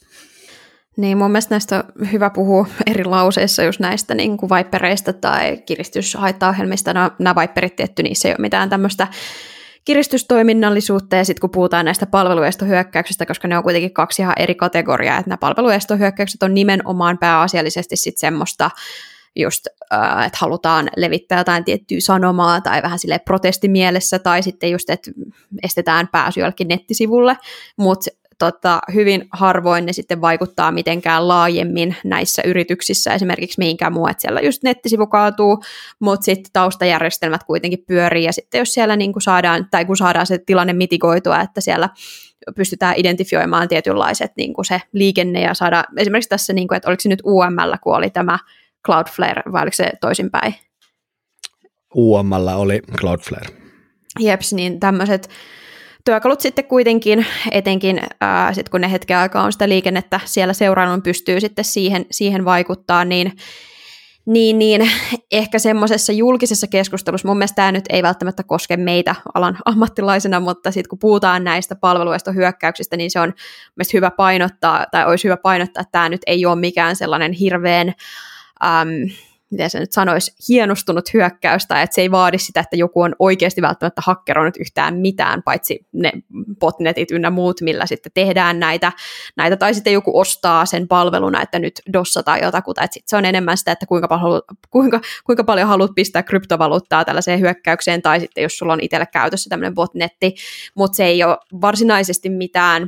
[0.98, 5.58] Niin, mun mielestä näistä on hyvä puhua eri lauseissa just näistä niin kuin vipereistä tai
[5.58, 6.94] kiristyshaittaohjelmista.
[6.94, 9.08] No, nämä viperit tietty, niissä ei ole mitään tämmöistä
[9.86, 15.18] kiristystoiminnallisuutta ja sitten kun puhutaan näistä palveluestohyökkäyksistä, koska ne on kuitenkin kaksi ihan eri kategoriaa,
[15.18, 18.72] että nämä palveluestohyökkäykset on nimenomaan pääasiallisesti sitten semmoista,
[19.36, 24.90] just, äh, että halutaan levittää jotain tiettyä sanomaa tai vähän sille protestimielessä tai sitten just,
[24.90, 25.12] että
[25.64, 27.38] estetään pääsy jollekin nettisivulle,
[27.78, 34.22] mutta tota, hyvin harvoin ne sitten vaikuttaa mitenkään laajemmin näissä yrityksissä esimerkiksi mihinkään muu, että
[34.22, 35.64] siellä just nettisivu kaatuu,
[36.00, 40.28] mutta sitten taustajärjestelmät kuitenkin pyörii ja sitten jos siellä niin kuin saadaan, tai kun saadaan
[40.28, 41.90] se tilanne mitigoitua, että siellä
[42.56, 47.02] pystytään identifioimaan tietynlaiset niin kuin se liikenne ja saada esimerkiksi tässä, niin kuin, että oliko
[47.02, 48.40] se nyt UML, kun oli tämä
[48.86, 50.56] Cloudflare vai oliko se toisinpäin?
[51.96, 53.48] UML oli Cloudflare.
[54.20, 55.30] Jeps, niin tämmöiset
[56.06, 61.02] työkalut sitten kuitenkin, etenkin ää, sit kun ne hetken aikaa on sitä liikennettä siellä seurailun,
[61.02, 63.32] pystyy sitten siihen, siihen vaikuttaa, niin
[64.26, 64.90] niin, niin
[65.32, 70.72] ehkä semmoisessa julkisessa keskustelussa, mun mielestä tämä nyt ei välttämättä koske meitä alan ammattilaisena, mutta
[70.72, 73.34] sitten kun puhutaan näistä palveluista hyökkäyksistä, niin se on
[73.76, 77.94] mielestäni hyvä painottaa, tai olisi hyvä painottaa, että tämä nyt ei ole mikään sellainen hirveän
[78.64, 79.10] äm,
[79.52, 83.16] miten se nyt sanoisi, hienostunut hyökkäys, tai että se ei vaadi sitä, että joku on
[83.20, 86.12] oikeasti välttämättä hakkeroinut yhtään mitään, paitsi ne
[86.60, 88.92] botnetit ynnä muut, millä sitten tehdään näitä,
[89.38, 93.18] näitä tai sitten joku ostaa sen palveluna, että nyt dossa tai jotakuta, että sitten se
[93.18, 98.20] on enemmän sitä, että kuinka paljon, kuinka, kuinka paljon haluat pistää kryptovaluuttaa tällaiseen hyökkäykseen, tai
[98.20, 100.36] sitten jos sulla on itsellä käytössä tämmöinen botnetti,
[100.76, 102.88] mutta se ei ole varsinaisesti mitään,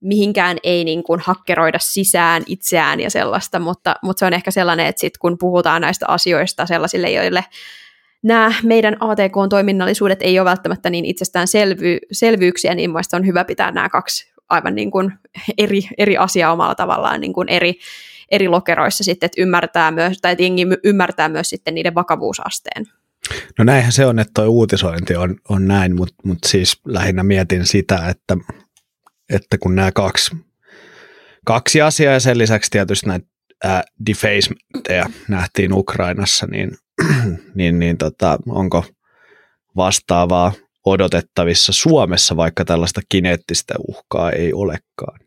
[0.00, 4.86] mihinkään ei niin kuin hakkeroida sisään itseään ja sellaista, mutta, mutta se on ehkä sellainen,
[4.86, 7.44] että sit kun puhutaan näistä asioista sellaisille, joille
[8.22, 13.70] nämä meidän ATK-toiminnallisuudet ei ole välttämättä niin itsestään selvy, selvyyksiä, niin mielestäni on hyvä pitää
[13.70, 15.12] nämä kaksi aivan niin kuin
[15.58, 17.74] eri, eri asiaa omalla tavallaan niin kuin eri,
[18.30, 22.86] eri lokeroissa sitten, että ymmärtää myös, tai että jengi ymmärtää myös sitten niiden vakavuusasteen.
[23.58, 27.66] No näinhän se on, että tuo uutisointi on, on näin, mutta mut siis lähinnä mietin
[27.66, 28.36] sitä, että
[29.30, 30.36] että kun nämä kaksi,
[31.44, 33.26] kaksi asiaa ja sen lisäksi tietysti näitä
[34.06, 36.70] defacementteja nähtiin Ukrainassa, niin,
[37.54, 38.84] niin, niin tota, onko
[39.76, 40.52] vastaavaa
[40.86, 45.20] odotettavissa Suomessa, vaikka tällaista kineettistä uhkaa ei olekaan?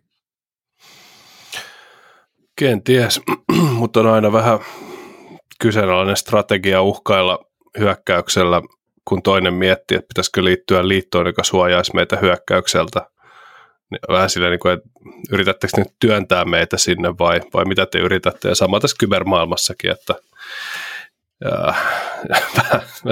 [2.56, 3.22] Kenties,
[3.80, 4.60] mutta on aina vähän
[5.62, 7.40] kyseenalainen strategia uhkailla
[7.80, 8.62] hyökkäyksellä,
[9.06, 13.13] kun toinen miettii, että pitäisikö liittyä liittoon, joka suojaisi meitä hyökkäykseltä
[14.10, 14.90] vähän silleen, niin kuin, että
[15.32, 18.50] yritättekö nyt työntää meitä sinne vai, vai mitä te yritätte.
[18.50, 20.16] Ja sama tässä kybermaailmassakin, että
[21.44, 21.74] ja,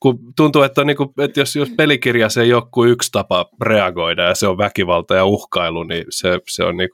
[0.00, 4.22] kun tuntuu, että, niin kuin, että jos, jos pelikirjassa ei ole kuin yksi tapa reagoida
[4.22, 6.90] ja se on väkivalta ja uhkailu, niin se, se on niin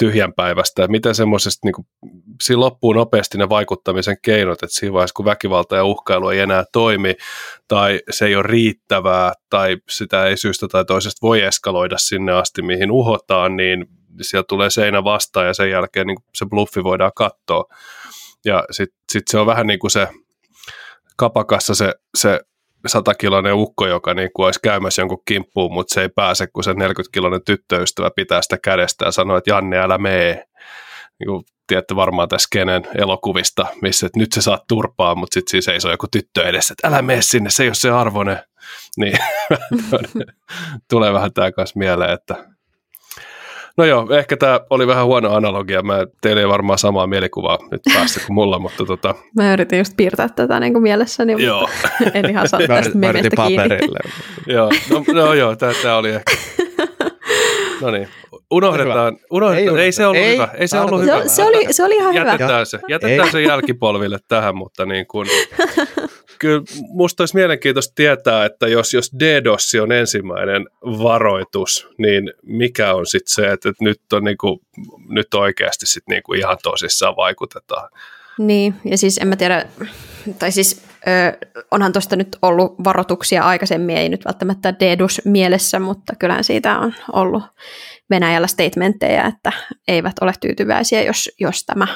[0.00, 0.88] kuin jotenkin tyhjänpäivästä.
[0.88, 1.86] Miten semmoisesta, niin
[2.42, 6.64] siinä loppuu nopeasti ne vaikuttamisen keinot, että siinä vaiheessa kun väkivalta ja uhkailu ei enää
[6.72, 7.14] toimi
[7.68, 12.62] tai se ei ole riittävää tai sitä ei syystä tai toisesta voi eskaloida sinne asti,
[12.62, 13.86] mihin uhotaan, niin
[14.20, 17.64] sieltä tulee seinä vastaan ja sen jälkeen niin se bluffi voidaan katsoa.
[18.44, 20.08] Ja sitten sit se on vähän niin kuin se
[21.16, 22.40] kapakassa se, se
[22.86, 26.72] satakiloinen ukko, joka niin kuin olisi käymässä jonkun kimppuun, mutta se ei pääse, kun se
[26.72, 30.44] 40-kiloinen tyttöystävä pitää sitä kädestä ja sanoo, että Janne, älä mee.
[31.20, 35.50] Niin kuin tiedätte varmaan tässä kenen elokuvista, missä että nyt se saa turpaa, mutta sitten
[35.50, 37.90] siis ei se ole joku tyttö edessä, että älä mene sinne, se ei ole se
[37.90, 38.38] arvoinen.
[38.96, 39.18] Niin
[40.90, 42.34] tulee vähän tämä kanssa mieleen, että
[43.76, 45.82] No joo, ehkä tämä oli vähän huono analogia.
[45.82, 49.14] Mä, teillä ei varmaan samaa mielikuvaa nyt päästä kuin mulla, mutta tota...
[49.36, 51.60] Mä yritin just piirtää tätä niin kuin mielessäni, joo.
[51.60, 53.78] mutta en ihan saa tästä memestä kiinni.
[54.46, 56.32] joo, no, no joo, tämä oli ehkä...
[57.80, 58.08] No niin,
[58.50, 59.18] unohdetaan.
[59.30, 59.78] unohdetaan.
[59.78, 60.48] Ei, ei se ollut ei, hyvä.
[60.54, 61.22] Ei se ollut hyvä.
[61.22, 62.64] Se, se, oli, se oli ihan jätetään hyvä.
[62.64, 63.32] Se, jätetään ei.
[63.32, 65.28] se jälkipolville tähän, mutta niin kuin,
[66.38, 73.06] kyllä musta olisi mielenkiintoista tietää, että jos, jos DDoS on ensimmäinen varoitus, niin mikä on
[73.06, 74.60] sitten se, että, että nyt, on niin kuin,
[75.08, 77.90] nyt oikeasti sit niin kuin ihan tosissaan vaikutetaan.
[78.38, 79.66] Niin, ja siis en mä tiedä,
[80.38, 86.12] tai siis ö, onhan tuosta nyt ollut varoituksia aikaisemmin, ei nyt välttämättä DDoS mielessä, mutta
[86.18, 87.42] kyllähän siitä on ollut
[88.10, 89.52] Venäjällä statementteja, että
[89.88, 91.86] eivät ole tyytyväisiä, jos, jos tämä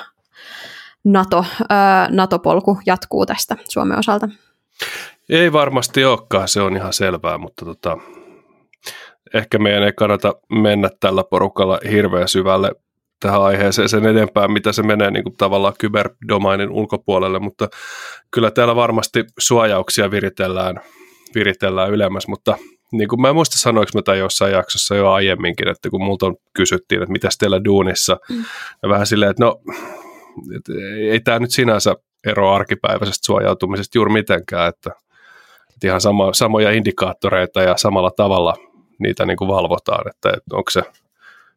[1.04, 4.28] NATO, ää, NATO-polku jatkuu tästä Suomen osalta.
[5.28, 7.98] Ei varmasti olekaan, se on ihan selvää, mutta tota,
[9.34, 12.72] ehkä meidän ei kannata mennä tällä porukalla hirveän syvälle
[13.20, 17.68] tähän aiheeseen sen edempää, mitä se menee niin kuin tavallaan kyberdomainin ulkopuolelle, mutta
[18.30, 20.80] kyllä täällä varmasti suojauksia viritellään,
[21.34, 22.58] viritellään ylemmäs, mutta
[22.96, 26.26] niin kuin mä en muista sanoinko mä tämän jossain jaksossa jo aiemminkin, että kun multa
[26.52, 28.44] kysyttiin, että mitä teillä duunissa, mm.
[28.82, 29.60] ja vähän silleen, että no,
[30.56, 30.76] et
[31.10, 34.90] ei tämä nyt sinänsä ero arkipäiväisestä suojautumisesta juuri mitenkään, että,
[35.74, 38.56] että ihan sama, samoja indikaattoreita ja samalla tavalla
[38.98, 40.82] niitä niin kuin valvotaan, että, että onko se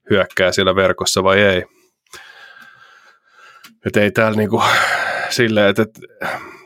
[0.09, 1.65] hyökkää siellä verkossa vai ei.
[3.85, 4.63] Että ei täällä niin kuin
[5.29, 5.99] silleen, että, että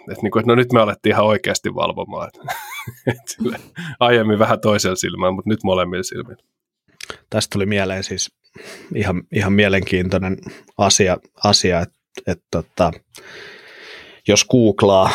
[0.10, 2.28] että, niin kuin, että no nyt me alettiin ihan oikeasti valvomaan.
[2.28, 2.42] Että,
[4.00, 6.44] aiemmin vähän toisella silmällä, mutta nyt molemmilla silmillä.
[7.30, 8.32] Tästä tuli mieleen siis
[8.96, 10.38] ihan, ihan mielenkiintoinen
[10.78, 11.96] asia, asia että,
[12.28, 12.92] että, että
[14.28, 15.12] jos googlaa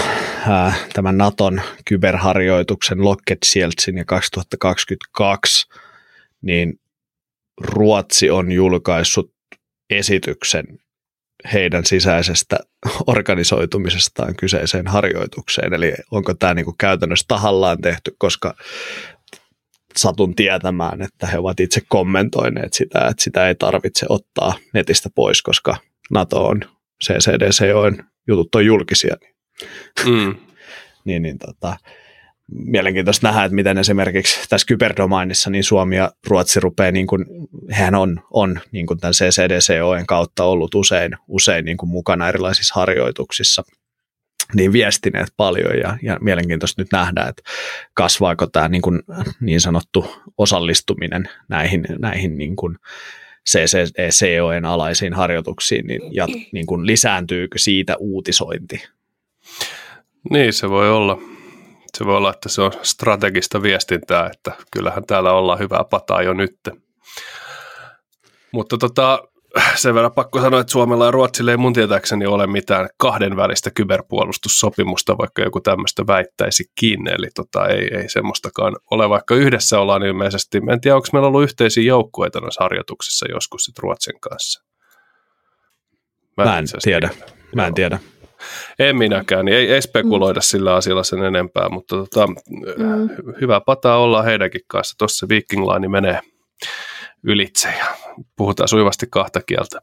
[0.49, 5.68] ää, tämän Naton kyberharjoituksen Locked Shieldsin ja 2022,
[6.42, 6.81] niin
[7.61, 9.33] Ruotsi on julkaissut
[9.90, 10.79] esityksen
[11.53, 12.57] heidän sisäisestä
[13.07, 15.75] organisoitumisestaan kyseiseen harjoitukseen.
[15.75, 18.55] Eli onko tämä niin kuin käytännössä tahallaan tehty, koska
[19.96, 25.42] satun tietämään, että he ovat itse kommentoineet sitä, että sitä ei tarvitse ottaa netistä pois,
[25.42, 25.77] koska
[26.11, 26.61] NATO on,
[27.05, 29.16] CCDC on, jutut on julkisia.
[30.07, 30.35] Mm.
[31.05, 31.77] niin, niin tota,
[32.52, 37.24] mielenkiintoista nähdä, että miten esimerkiksi tässä kyberdomainissa niin Suomi ja Ruotsi rupeaa, niin kuin,
[37.70, 42.74] hän on, on niin kuin tämän CCDCOen kautta ollut usein, usein niin kuin mukana erilaisissa
[42.74, 43.62] harjoituksissa
[44.54, 47.42] niin viestineet paljon ja, ja mielenkiintoista nyt nähdä, että
[47.94, 49.02] kasvaako tämä niin, kuin,
[49.40, 52.76] niin sanottu osallistuminen näihin, näihin niin kuin
[53.50, 58.85] CCDCOen alaisiin harjoituksiin niin, ja niin kuin lisääntyykö siitä uutisointi?
[60.30, 61.18] Niin, se voi olla
[61.96, 66.32] se voi olla, että se on strategista viestintää, että kyllähän täällä ollaan hyvää pataa jo
[66.32, 66.59] nyt.
[68.52, 69.22] Mutta tota,
[69.74, 75.18] sen verran pakko sanoa, että Suomella ja Ruotsilla ei mun tietääkseni ole mitään kahdenvälistä kyberpuolustussopimusta,
[75.18, 80.80] vaikka joku tämmöistä väittäisikin, eli tota, ei, ei semmoistakaan ole, vaikka yhdessä ollaan ilmeisesti, en
[80.80, 84.62] tiedä onko meillä ollut yhteisiä joukkueita noissa harjoituksissa joskus sit Ruotsin kanssa.
[86.37, 87.11] Mä, Mä en tiedä.
[87.54, 87.98] Mä en tiedä.
[88.79, 90.42] En minäkään, niin ei, ei spekuloida mm.
[90.42, 92.35] sillä asialla sen enempää, mutta tota, mm.
[93.40, 94.94] hyvä pataa olla heidänkin kanssa.
[94.99, 96.20] Tuossa Viking Line menee
[97.22, 97.87] ylitse ja
[98.37, 99.79] puhutaan sujuvasti kahta kieltä.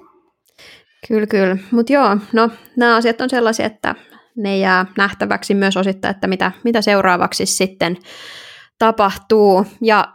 [1.07, 1.57] Kyllä, kyllä.
[1.71, 3.95] Mutta joo, no nämä asiat on sellaisia, että
[4.37, 7.97] ne jää nähtäväksi myös osittain, että mitä, mitä seuraavaksi sitten
[8.79, 9.65] tapahtuu.
[9.81, 10.13] Ja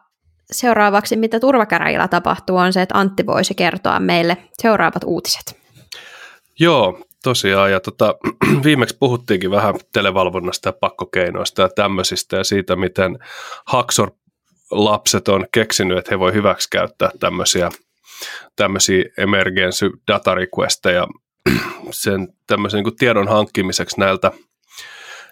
[0.50, 5.58] seuraavaksi, mitä turvakäräjillä tapahtuu, on se, että Antti voisi kertoa meille seuraavat uutiset.
[6.60, 8.14] Joo, tosiaan, ja tota,
[8.64, 13.18] viimeksi puhuttiinkin vähän televalvonnasta ja pakkokeinoista ja tämmöisistä ja siitä, miten
[13.66, 14.10] Haksor
[14.70, 17.70] lapset on keksinyt, että he voi hyväksikäyttää tämmöisiä,
[18.56, 21.06] tämmöisiä emergency data requesteja
[21.90, 24.32] sen tämmöisen niin tiedon hankkimiseksi näiltä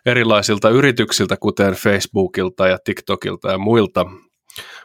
[0.07, 4.05] erilaisilta yrityksiltä, kuten Facebookilta ja TikTokilta ja muilta.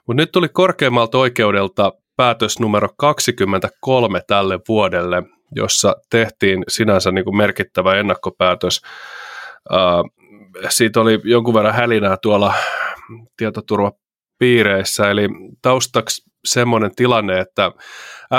[0.07, 5.23] Mutta nyt tuli korkeammalta oikeudelta päätös numero 23 tälle vuodelle,
[5.55, 8.81] jossa tehtiin sinänsä niin kuin merkittävä ennakkopäätös.
[10.69, 12.53] Siitä oli jonkun verran hälinää tuolla
[13.37, 15.27] tietoturvapiireissä, eli
[15.61, 17.71] taustaksi semmoinen tilanne, että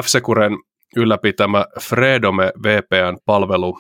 [0.02, 0.58] F-Securen
[0.96, 3.78] ylläpitämä Fredome VPN-palvelu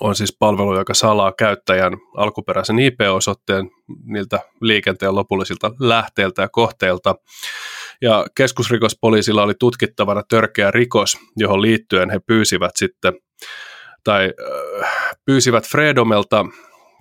[0.00, 3.70] on siis palvelu, joka salaa käyttäjän alkuperäisen IP-osoitteen
[4.04, 7.14] niiltä liikenteen lopullisilta lähteiltä ja kohteilta.
[8.02, 13.12] Ja keskusrikospoliisilla oli tutkittavana törkeä rikos, johon liittyen he pyysivät sitten,
[14.04, 14.32] tai
[14.82, 14.90] äh,
[15.24, 16.44] pyysivät Fredomelta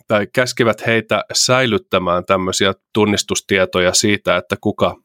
[0.07, 4.95] tai käskivät heitä säilyttämään tämmöisiä tunnistustietoja siitä, että kuka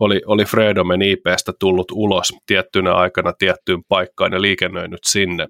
[0.00, 5.46] oli, oli Fredomen IPstä tullut ulos tiettynä aikana tiettyyn paikkaan ja liikennöinyt sinne.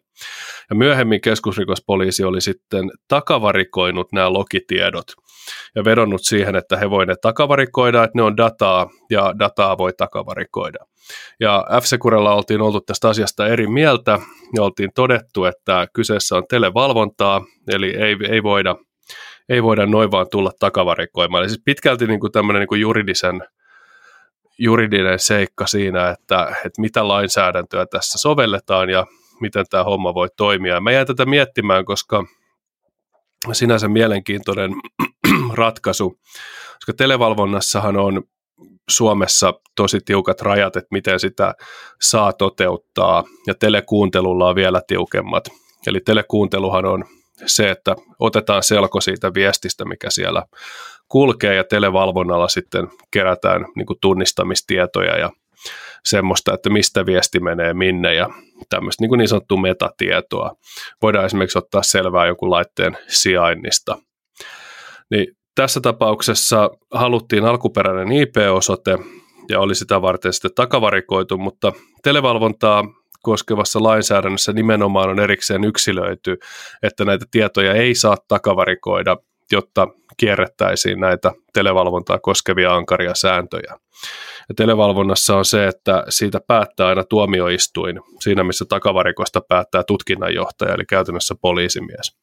[0.70, 5.06] Ja myöhemmin keskusrikospoliisi oli sitten takavarikoinut nämä logitiedot
[5.74, 9.92] ja vedonnut siihen, että he voivat ne takavarikoida, että ne on dataa ja dataa voi
[9.92, 10.78] takavarikoida.
[11.40, 11.84] Ja f
[12.34, 14.18] oltiin oltu tästä asiasta eri mieltä
[14.56, 18.76] ja oltiin todettu, että kyseessä on televalvontaa, eli ei, ei voida
[19.48, 21.42] ei voida noin vaan tulla takavarikoimaan.
[21.42, 23.42] Eli siis pitkälti niin kuin tämmöinen niin kuin juridisen
[24.58, 29.06] juridinen seikka siinä, että, että mitä lainsäädäntöä tässä sovelletaan ja
[29.40, 30.80] miten tämä homma voi toimia.
[30.80, 32.24] Mä jäin tätä miettimään, koska
[33.52, 34.72] sinänsä mielenkiintoinen
[35.54, 36.18] ratkaisu,
[36.74, 38.22] koska televalvonnassahan on
[38.90, 41.54] Suomessa tosi tiukat rajat, että miten sitä
[42.00, 45.48] saa toteuttaa, ja telekuuntelulla on vielä tiukemmat.
[45.86, 47.04] Eli telekuunteluhan on
[47.46, 50.42] se, että otetaan selko siitä viestistä, mikä siellä
[51.08, 55.30] kulkee ja televalvonnalla sitten kerätään niin kuin tunnistamistietoja ja
[56.04, 58.28] semmoista, että mistä viesti menee minne ja
[58.68, 60.52] tämmöistä niin, niin sanottua metatietoa.
[61.02, 63.98] Voidaan esimerkiksi ottaa selvää joku laitteen sijainnista.
[65.10, 68.98] Niin tässä tapauksessa haluttiin alkuperäinen IP-osoite
[69.48, 72.84] ja oli sitä varten sitten takavarikoitu, mutta televalvontaa
[73.22, 76.38] koskevassa lainsäädännössä nimenomaan on erikseen yksilöity,
[76.82, 79.16] että näitä tietoja ei saa takavarikoida,
[79.52, 83.78] jotta kierrettäisiin näitä televalvontaa koskevia ankaria sääntöjä.
[84.48, 90.84] Ja televalvonnassa on se, että siitä päättää aina tuomioistuin, siinä missä takavarikosta päättää tutkinnanjohtaja, eli
[90.84, 92.16] käytännössä poliisimies.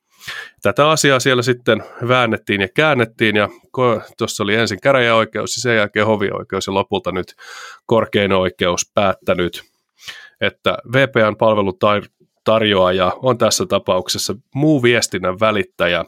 [0.61, 3.49] Tätä asiaa siellä sitten väännettiin ja käännettiin, ja
[4.17, 7.35] tuossa oli ensin käräjäoikeus ja sen jälkeen hovioikeus, ja lopulta nyt
[7.85, 9.63] korkein oikeus päättänyt,
[10.41, 11.77] että VPN-palvelun
[12.43, 16.05] tarjoaja on tässä tapauksessa muu viestinnän välittäjä,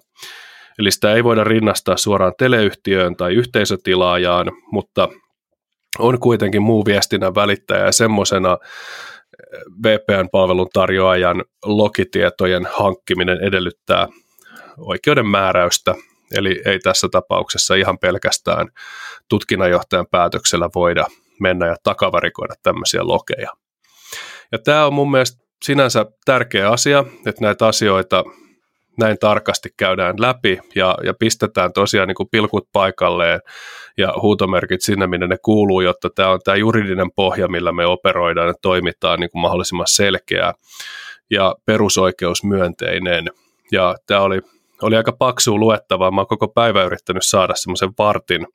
[0.80, 5.10] Eli sitä ei voida rinnastaa suoraan teleyhtiöön tai yhteisötilaajaan, mutta
[6.00, 14.08] on kuitenkin muu viestinnän välittäjä ja semmoisena eh, VPN-palvelun tarjoajan logitietojen hankkiminen edellyttää
[14.78, 15.96] oikeuden määräystä,
[16.36, 18.68] eli ei tässä tapauksessa ihan pelkästään
[19.30, 21.06] tutkinnanjohtajan päätöksellä voida
[21.40, 23.52] mennä ja takavarikoida tämmöisiä lokeja.
[24.52, 28.24] Ja tämä on mun mielestä sinänsä tärkeä asia, että näitä asioita
[28.98, 33.40] näin tarkasti käydään läpi ja, ja pistetään tosiaan niin kuin pilkut paikalleen
[33.98, 38.48] ja huutomerkit sinne, minne ne kuuluu, jotta tämä on tämä juridinen pohja, millä me operoidaan
[38.48, 40.54] ja toimitaan niin kuin mahdollisimman selkeää
[41.30, 43.26] ja perusoikeusmyönteinen.
[43.72, 44.42] Ja tämä oli,
[44.82, 46.12] oli aika paksu luettavaa.
[46.12, 48.48] Mä oon koko päivä yrittänyt saada semmoisen vartin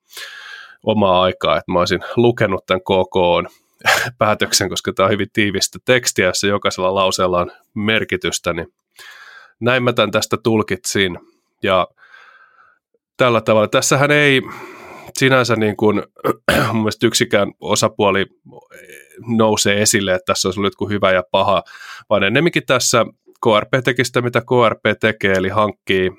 [0.82, 3.51] omaa aikaa, että mä olisin lukenut tämän KK
[4.18, 8.66] päätöksen, koska tämä on hyvin tiivistä tekstiä, jossa jokaisella lauseella on merkitystä, niin
[9.62, 11.18] näin mä tämän tästä tulkitsin.
[11.62, 11.88] Ja
[13.16, 14.42] tällä tavalla, tässähän ei
[15.18, 16.02] sinänsä niin kuin,
[16.72, 18.26] mun mielestä yksikään osapuoli
[19.26, 21.62] nousee esille, että tässä olisi ollut joku hyvä ja paha,
[22.10, 23.06] vaan ennemminkin tässä
[23.44, 26.10] KRP teki sitä, mitä KRP tekee, eli hankkii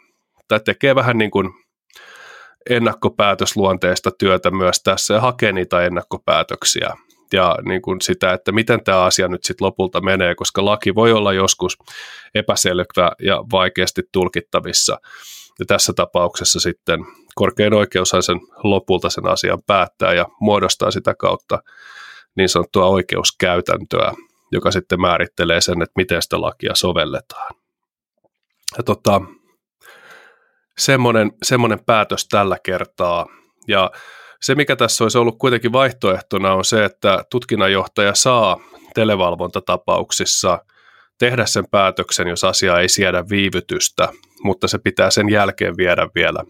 [0.47, 1.49] tai tekee vähän niin kuin
[2.69, 6.93] ennakkopäätösluonteista työtä myös tässä ja hakee niitä ennakkopäätöksiä
[7.33, 11.11] ja niin kuin sitä, että miten tämä asia nyt sitten lopulta menee, koska laki voi
[11.11, 11.77] olla joskus
[12.35, 14.97] epäselvä ja vaikeasti tulkittavissa.
[15.59, 16.99] Ja tässä tapauksessa sitten
[17.35, 21.59] korkein oikeushan sen lopulta sen asian päättää ja muodostaa sitä kautta
[22.35, 24.13] niin sanottua oikeuskäytäntöä,
[24.51, 27.55] joka sitten määrittelee sen, että miten sitä lakia sovelletaan.
[28.77, 29.21] Ja tota,
[30.77, 33.25] semmoinen, semmoinen päätös tällä kertaa.
[33.67, 33.91] Ja
[34.43, 38.59] se, mikä tässä olisi ollut kuitenkin vaihtoehtona, on se, että tutkinnanjohtaja saa
[38.95, 40.65] televalvontatapauksissa
[41.19, 44.09] tehdä sen päätöksen, jos asia ei siedä viivytystä,
[44.43, 46.43] mutta se pitää sen jälkeen viedä vielä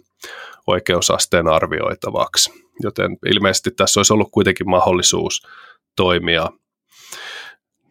[0.67, 2.53] oikeusasteen arvioitavaksi.
[2.83, 5.47] Joten ilmeisesti tässä olisi ollut kuitenkin mahdollisuus
[5.95, 6.49] toimia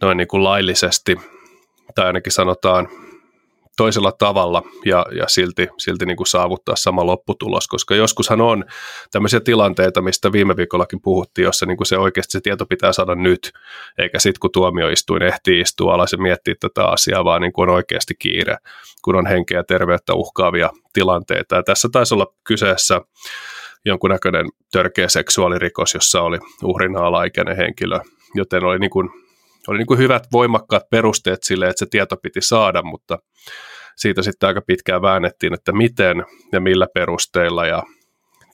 [0.03, 1.17] noin niin kuin laillisesti,
[1.95, 2.89] tai ainakin sanotaan
[3.77, 8.65] toisella tavalla ja, ja silti, silti niin kuin saavuttaa sama lopputulos, koska joskushan on
[9.11, 13.15] tämmöisiä tilanteita, mistä viime viikollakin puhuttiin, jossa niin kuin se oikeasti se tieto pitää saada
[13.15, 13.53] nyt,
[13.99, 17.75] eikä sitten kun tuomioistuin ehtii istua alas ja miettiä tätä asiaa, vaan niin kuin on
[17.75, 18.57] oikeasti kiire,
[19.05, 21.57] kun on henkeä ja terveyttä uhkaavia tilanteita.
[21.57, 23.01] Ja tässä taisi olla kyseessä
[23.85, 28.01] jonkunnäköinen törkeä seksuaalirikos, jossa oli uhrina alaikäinen henkilö,
[28.35, 29.22] joten oli niin kuin
[29.69, 33.19] oli niin kuin hyvät voimakkaat perusteet sille, että se tieto piti saada, mutta
[33.97, 37.83] siitä sitten aika pitkään väännettiin, että miten ja millä perusteilla ja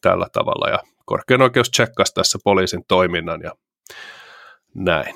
[0.02, 0.68] tällä tavalla.
[0.68, 3.52] Ja korkein oikeus tsekkasi tässä poliisin toiminnan ja
[4.74, 5.14] näin.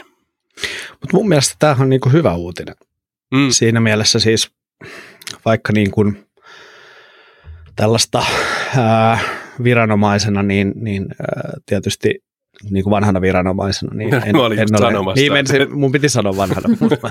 [0.91, 2.75] Mutta mun mielestä tämähän on niin kuin hyvä uutinen.
[3.35, 3.51] Mm.
[3.51, 4.51] Siinä mielessä siis
[5.45, 6.27] vaikka niin kuin
[7.77, 8.25] tällaista
[8.77, 9.19] ää,
[9.65, 12.25] viranomaisena, niin, niin ää, tietysti
[12.71, 13.95] niin kuin vanhana viranomaisena.
[13.95, 15.21] Niin en, mä olin en ole, sanomassa.
[15.21, 17.11] Niin, en, se, mun piti sanoa vanhana, mutta mä,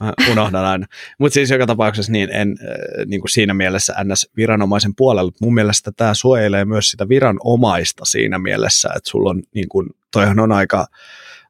[0.00, 0.86] mä unohdan aina.
[1.18, 5.32] Mutta siis joka tapauksessa niin en äh, niin kuin siinä mielessä NS-viranomaisen puolella.
[5.40, 10.40] Mun mielestä tämä suojelee myös sitä viranomaista siinä mielessä, että sulla on, niin kuin, toihan
[10.40, 10.86] on aika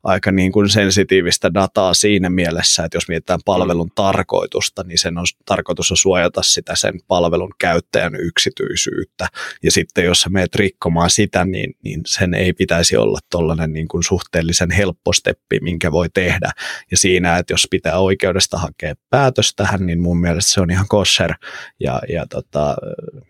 [0.05, 3.93] aika niin kuin sensitiivistä dataa siinä mielessä, että jos mietitään palvelun mm.
[3.95, 9.29] tarkoitusta, niin sen on tarkoitus on suojata sitä sen palvelun käyttäjän yksityisyyttä.
[9.63, 13.89] Ja sitten jos sä meet rikkomaan sitä, niin, niin sen ei pitäisi olla tuollainen niin
[13.89, 16.51] kuin suhteellisen helppo steppi, minkä voi tehdä.
[16.91, 20.89] Ja siinä, että jos pitää oikeudesta hakea päätös tähän, niin mun mielestä se on ihan
[20.89, 21.35] kosher
[21.81, 22.77] ja, ja tota,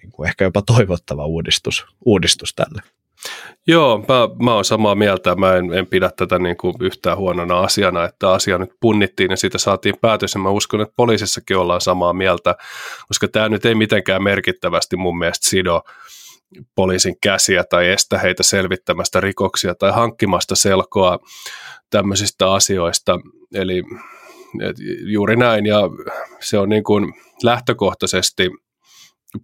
[0.02, 2.82] niin kuin ehkä jopa toivottava uudistus, uudistus tälle.
[3.70, 5.34] Joo, mä, mä oon samaa mieltä.
[5.34, 9.36] Mä en, en pidä tätä niin kuin yhtään huonona asiana, että asia nyt punnittiin ja
[9.36, 10.34] siitä saatiin päätös.
[10.34, 12.54] Ja mä uskon, että poliisissakin ollaan samaa mieltä,
[13.08, 15.82] koska tämä nyt ei mitenkään merkittävästi mun mielestä sido
[16.74, 21.18] poliisin käsiä tai estä heitä selvittämästä rikoksia tai hankkimasta selkoa
[21.90, 23.18] tämmöisistä asioista.
[23.54, 23.82] Eli
[25.04, 25.80] juuri näin, ja
[26.40, 28.50] se on niin kuin lähtökohtaisesti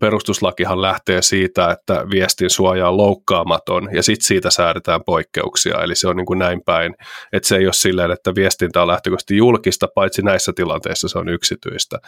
[0.01, 5.83] perustuslakihan lähtee siitä, että viestin suoja on loukkaamaton ja sitten siitä säädetään poikkeuksia.
[5.83, 6.95] Eli se on niin kuin näin päin,
[7.33, 11.29] että se ei ole silleen, että viestintä on lähtökohtaisesti julkista, paitsi näissä tilanteissa se on
[11.29, 11.99] yksityistä,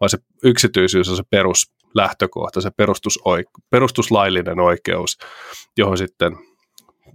[0.00, 2.70] vaan se yksityisyys on se peruslähtökohta, se
[3.70, 5.18] perustuslaillinen oikeus,
[5.76, 6.36] johon sitten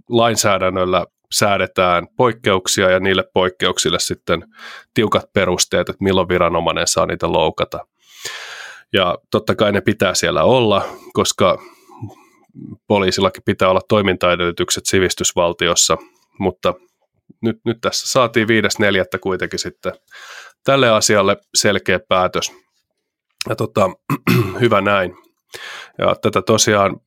[0.08, 4.44] lainsäädännöllä säädetään poikkeuksia ja niille poikkeuksille sitten
[4.94, 7.86] tiukat perusteet, että milloin viranomainen saa niitä loukata.
[8.92, 11.58] Ja totta kai ne pitää siellä olla, koska
[12.86, 15.96] poliisillakin pitää olla toimintaedellytykset sivistysvaltiossa,
[16.38, 16.74] mutta
[17.42, 19.18] nyt, nyt tässä saatiin 5.4.
[19.20, 19.92] kuitenkin sitten
[20.64, 22.52] tälle asialle selkeä päätös.
[23.48, 23.90] Ja tota,
[24.60, 25.16] hyvä näin.
[25.98, 27.00] Ja tätä tosiaan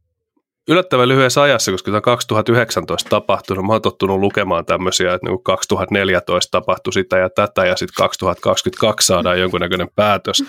[0.68, 3.66] yllättävän lyhyessä ajassa, koska tämä 2019 tapahtunut.
[3.66, 9.08] Mä oon tottunut lukemaan tämmöisiä, että niin 2014 tapahtui sitä ja tätä ja sitten 2022
[9.08, 10.44] saadaan jonkunnäköinen päätös.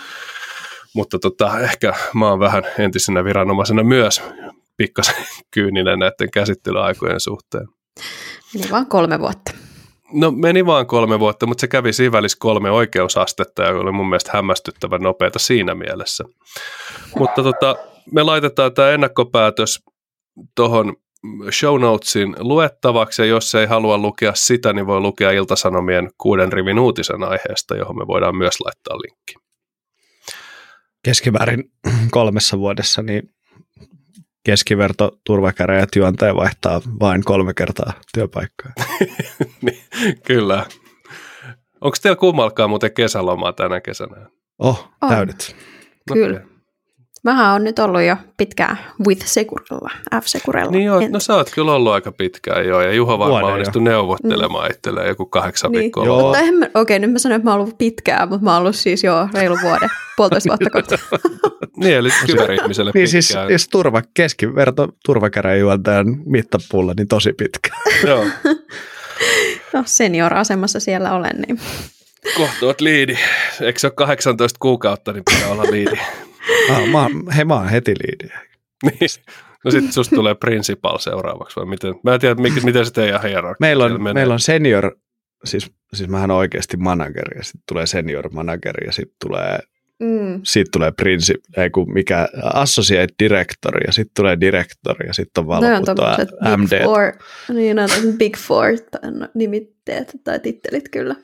[0.96, 4.22] Mutta tota, ehkä mä oon vähän entisenä viranomaisena myös
[4.76, 5.14] pikkasen
[5.54, 7.68] kyyninen näiden käsittelyaikojen suhteen.
[8.54, 9.52] Niin vaan kolme vuotta.
[10.12, 14.08] No meni vaan kolme vuotta, mutta se kävi siinä välissä kolme oikeusastetta ja oli mun
[14.08, 16.24] mielestä hämmästyttävän nopeata siinä mielessä.
[17.18, 17.76] Mutta tota,
[18.12, 19.82] me laitetaan tämä ennakkopäätös
[20.54, 20.96] tuohon
[21.50, 26.78] show notesin luettavaksi, ja jos ei halua lukea sitä, niin voi lukea Iltasanomien kuuden rivin
[26.78, 29.45] uutisen aiheesta, johon me voidaan myös laittaa linkki.
[31.06, 31.72] Keskimäärin
[32.10, 33.30] kolmessa vuodessa niin
[34.44, 38.72] keskiverto turvakäräjät juontaja vaihtaa vain kolme kertaa työpaikkaa.
[39.62, 39.82] niin,
[40.26, 40.66] kyllä.
[41.80, 44.30] Onko teillä kummalkaan muuten kesälomaa tänä kesänä?
[44.58, 45.56] Oh, täydet.
[46.12, 46.36] Kyllä.
[46.36, 46.55] Okay.
[47.26, 50.70] Mähän on nyt ollut jo pitkään with Securella, F-Securella.
[50.70, 54.68] Niin joo, no sä oot kyllä ollut aika pitkään joo, ja Juha varmaan onnistui neuvottelemaan
[54.68, 54.70] mm.
[54.70, 55.80] itselleen joku kahdeksan niin.
[55.80, 56.04] viikkoa.
[56.04, 56.30] Joo.
[56.30, 59.04] Okei, okay, nyt mä sanoin, että mä oon ollut pitkään, mutta mä oon ollut siis
[59.04, 60.98] jo reilu vuoden, puolitoista vuotta kohta.
[61.84, 67.70] niin, eli kyberihmiselle niin, siis, siis turva, keskiverto turvakäräjuontajan mittapulla, niin tosi pitkä.
[68.08, 68.24] joo.
[69.72, 71.60] no senior-asemassa siellä olen, niin...
[72.36, 73.16] Kohta oot liidi.
[73.60, 76.00] Eikö se ole 18 kuukautta, niin pitää olla liidi.
[76.70, 78.34] Ah, mä, hei, mä oon heti liidi.
[78.82, 79.10] niin.
[79.64, 81.94] No sitten susta tulee principal seuraavaksi vai miten?
[82.04, 84.96] Mä en tiedä, miten, miten se teidän hierarkia meillä on, meillä on senior,
[85.44, 89.58] siis, siis mähän on oikeasti manager ja sitten tulee senior manager ja sitten tulee
[90.00, 90.40] Mm.
[90.44, 95.46] Sitten tulee princip, ei kun mikä, associate director ja sitten tulee director ja sitten on
[95.46, 96.02] valvottu
[96.56, 96.78] MD.
[96.78, 97.12] Big four,
[97.54, 97.88] niin on
[98.18, 98.66] big four
[99.34, 101.14] nimitteet tai tittelit kyllä.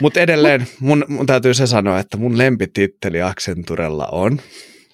[0.00, 4.40] Mutta edelleen mun, mun täytyy se sanoa, että mun lempititteli Accenturella on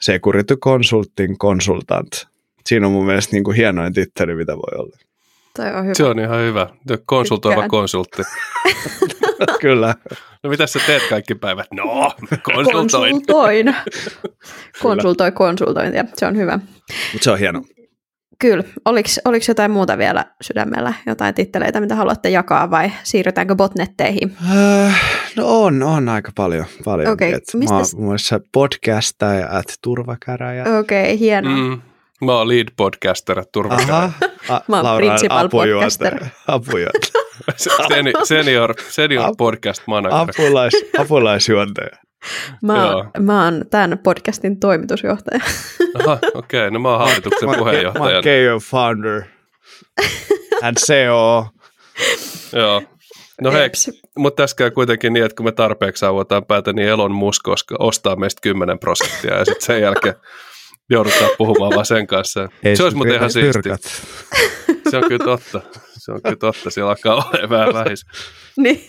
[0.01, 2.27] Security Consulting Consultant.
[2.67, 4.97] Siinä on mun mielestä niin kuin hienoin titteli, mitä voi olla.
[5.57, 5.95] Toi on hyvä.
[5.95, 6.69] Se on ihan hyvä.
[7.07, 7.71] Konsultoiva Tykkään.
[7.71, 8.23] konsultti.
[9.61, 9.95] Kyllä.
[10.43, 11.67] No mitä sä teet kaikki päivät?
[11.73, 13.13] No, konsultoin.
[13.13, 13.77] Konsultoin.
[14.83, 16.05] Konsultoi konsultointia.
[16.17, 16.59] Se on hyvä.
[17.13, 17.63] Mutta se on hieno.
[18.45, 18.65] Kyllä.
[18.85, 24.37] Oliko, oliko jotain muuta vielä sydämellä, jotain titteleitä, mitä haluatte jakaa vai siirrytäänkö botnetteihin?
[24.51, 25.01] Äh,
[25.37, 26.65] no on, on aika paljon.
[26.85, 27.13] paljon.
[27.13, 27.33] Okay.
[27.55, 27.75] Mistä...
[27.75, 30.65] Mä oon muun muassa podcastaja at turvakäräjä.
[30.79, 31.57] Okei, okay, hienoa.
[31.57, 31.81] Mm.
[32.25, 33.97] Mä oon lead podcaster turvakäräjä.
[33.97, 34.13] Aha.
[34.49, 36.25] A, mä oon principal podcaster.
[36.47, 38.25] Apujuontaja.
[38.25, 40.19] senior, senior podcast manager.
[40.19, 42.04] Apulais, apulaisjuontaja.
[42.63, 45.41] Mä, oon, mä oon tämän podcastin toimitusjohtaja.
[45.95, 46.61] Aha, okei.
[46.61, 46.71] Okay.
[46.71, 48.23] No mä oon hallituksen puheenjohtaja.
[48.23, 49.23] Mä oon founder
[50.63, 51.47] and CEO.
[52.53, 52.83] Joo.
[53.41, 53.71] No hei,
[54.19, 57.77] mutta tässä käy kuitenkin niin, että kun me tarpeeksi sauvataan päätä, niin Elon Musk koska
[57.79, 60.15] ostaa meistä 10 prosenttia ja sitten sen jälkeen
[60.91, 62.49] joudutaan puhumaan vaan sen kanssa.
[62.63, 63.77] Ei, se olisi muuten ihan siistiä.
[64.91, 65.61] Se on kyllä totta.
[66.05, 66.71] Se on kyllä totta.
[66.71, 68.05] Siellä alkaa olla vähän vähis.
[68.57, 68.85] niin.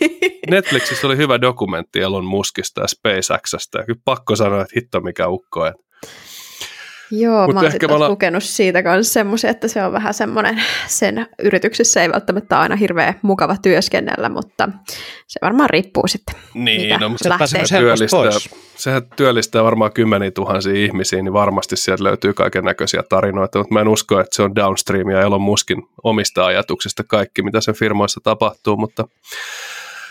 [0.50, 3.78] Netflixissä oli hyvä dokumentti Elon Muskista ja SpaceXstä.
[3.78, 5.66] Ja kyllä pakko sanoa, että hitto mikä ukko.
[5.66, 5.82] Että
[7.10, 8.08] Joo, Mut mä oon sitten olla...
[8.08, 13.14] lukenut siitä kanssa semmoisia, että se on vähän semmoinen, sen yrityksessä ei välttämättä aina hirveän
[13.22, 14.68] mukava työskennellä, mutta
[15.26, 17.14] se varmaan riippuu sitten, niin, mitä no,
[17.46, 18.30] se työllistää,
[18.76, 23.80] sehän työllistää varmaan kymmeniä tuhansia ihmisiä, niin varmasti sieltä löytyy kaiken näköisiä tarinoita, mutta mä
[23.80, 28.20] en usko, että se on downstream ja Elon Muskin omista ajatuksista kaikki, mitä sen firmoissa
[28.24, 29.08] tapahtuu, mutta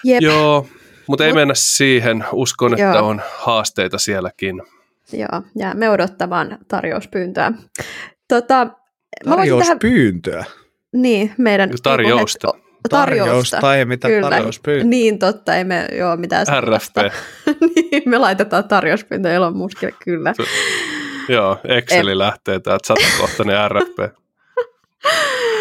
[0.04, 0.22] Jep.
[0.22, 0.68] joo,
[1.08, 2.26] mutta ei Mut, mennä siihen.
[2.32, 2.90] Uskon, joo.
[2.90, 4.62] että on haasteita sielläkin.
[5.14, 7.52] Joo, ja me odottamaan tarjouspyyntöä.
[8.28, 8.68] Tota,
[9.26, 10.44] tarjouspyyntöä?
[10.44, 10.66] Tähän...
[10.94, 11.70] Niin, meidän...
[11.84, 12.48] Tarjousta.
[12.48, 13.58] Tarjousta.
[13.60, 14.30] Tarjousta, ei mitään Kyllä.
[14.30, 14.90] tarjouspyyntöä.
[14.90, 16.96] Niin, totta, ei me joo mitään RFP.
[17.76, 20.34] niin, me laitetaan tarjouspyyntö Elon Muskille, kyllä.
[20.34, 20.44] Se,
[21.34, 24.16] joo, Exceli lähtee täältä satakohtainen RFP.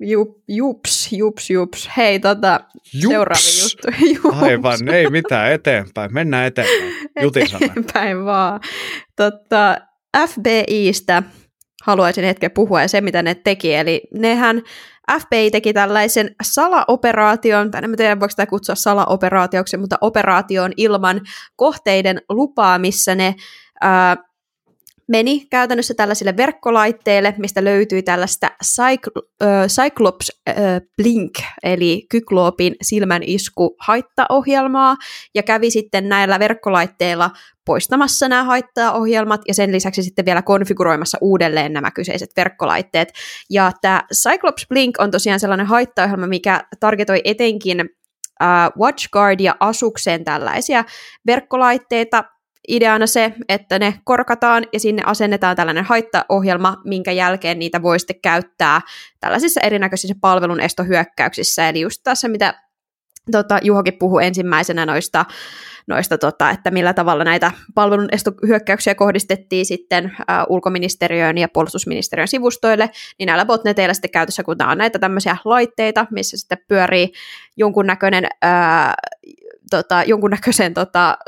[0.00, 1.90] Jup, jups, jups, jups.
[1.96, 2.60] Hei, tota,
[2.94, 3.12] jups.
[3.12, 4.04] seuraava juttu.
[4.24, 4.42] Jups.
[4.42, 6.14] Aivan, ei mitään, eteenpäin.
[6.14, 6.94] Mennään eteenpäin.
[7.22, 7.66] Jutisana.
[7.66, 8.60] Eteenpäin vaan.
[9.16, 9.76] Tota,
[10.28, 11.22] FBIstä
[11.84, 13.74] haluaisin hetken puhua ja se, mitä ne teki.
[13.74, 14.62] Eli nehän
[15.20, 21.20] FBI teki tällaisen salaoperaation, tai en tiedä voiko sitä kutsua salaoperaatioksi, mutta operaation ilman
[21.56, 23.34] kohteiden lupaa, missä ne
[23.80, 24.16] ää,
[25.08, 30.54] meni käytännössä tällaisille verkkolaitteille, mistä löytyi tällaista Cycl- äh, Cyclops äh,
[30.96, 31.32] Blink,
[31.62, 34.96] eli Kyklopin silmän isku haittaohjelmaa,
[35.34, 37.30] ja kävi sitten näillä verkkolaitteilla
[37.64, 43.12] poistamassa nämä haittaohjelmat, ja sen lisäksi sitten vielä konfiguroimassa uudelleen nämä kyseiset verkkolaitteet.
[43.50, 50.24] Ja tämä Cyclops Blink on tosiaan sellainen haittaohjelma, mikä targetoi etenkin uh, WatchGuard ja Asukseen
[50.24, 50.84] tällaisia
[51.26, 52.24] verkkolaitteita,
[52.68, 58.20] ideana se, että ne korkataan ja sinne asennetaan tällainen haittaohjelma, minkä jälkeen niitä voi sitten
[58.20, 58.80] käyttää
[59.20, 61.68] tällaisissa erinäköisissä palvelun estohyökkäyksissä.
[61.68, 62.54] Eli just tässä, mitä
[63.32, 65.24] tota, Juhokin puhui ensimmäisenä noista
[65.86, 72.90] noista, tota, että millä tavalla näitä palvelun estohyökkäyksiä kohdistettiin sitten ä, ulkoministeriön ja puolustusministeriön sivustoille,
[73.18, 77.12] niin näillä botneteillä sitten käytössä, kun tämä on näitä tämmöisiä laitteita, missä sitten pyörii
[77.56, 78.94] jonkunnäköinen ää,
[79.70, 81.18] tota, jonkunnäköisen tota,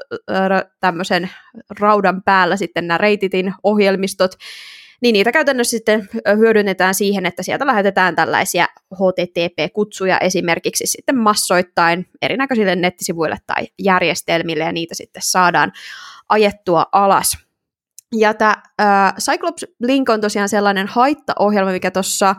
[0.80, 1.30] tämmöisen
[1.80, 4.30] raudan päällä sitten nämä reititin ohjelmistot,
[5.02, 12.76] niin niitä käytännössä sitten hyödynnetään siihen, että sieltä lähetetään tällaisia HTTP-kutsuja esimerkiksi sitten massoittain erinäköisille
[12.76, 15.72] nettisivuille tai järjestelmille, ja niitä sitten saadaan
[16.28, 17.38] ajettua alas.
[18.14, 22.34] Ja tämä äh, Cyclops Link on tosiaan sellainen haittaohjelma, mikä tuossa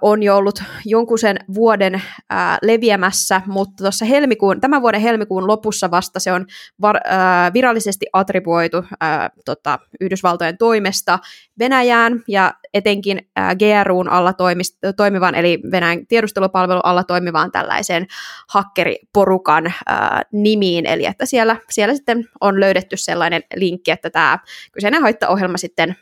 [0.00, 5.90] on jo ollut jonkun sen vuoden ää, leviämässä, mutta tuossa helmikuun, tämän vuoden helmikuun lopussa
[5.90, 6.46] vasta se on
[6.80, 11.18] var, ää, virallisesti attribuoitu ää, tota, Yhdysvaltojen toimesta
[11.58, 18.06] Venäjään ja etenkin ää, GRUn alla toimist, toimivan, eli Venäjän tiedustelupalvelun alla toimivaan tällaiseen
[18.50, 24.38] hakkeriporukan ää, nimiin, eli että siellä, siellä sitten on löydetty sellainen linkki, että tämä
[24.72, 25.96] kyseinen haittaohjelma sitten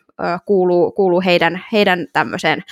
[0.47, 2.63] kuuluu, kuuluu heidän, heidän tämmöiseen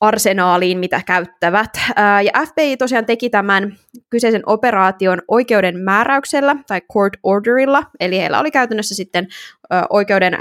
[0.00, 1.70] arsenaaliin, mitä käyttävät.
[2.24, 3.76] Ja FBI tosiaan teki tämän
[4.10, 9.26] kyseisen operaation oikeuden määräyksellä tai court orderilla, eli heillä oli käytännössä sitten
[9.90, 10.38] oikeuden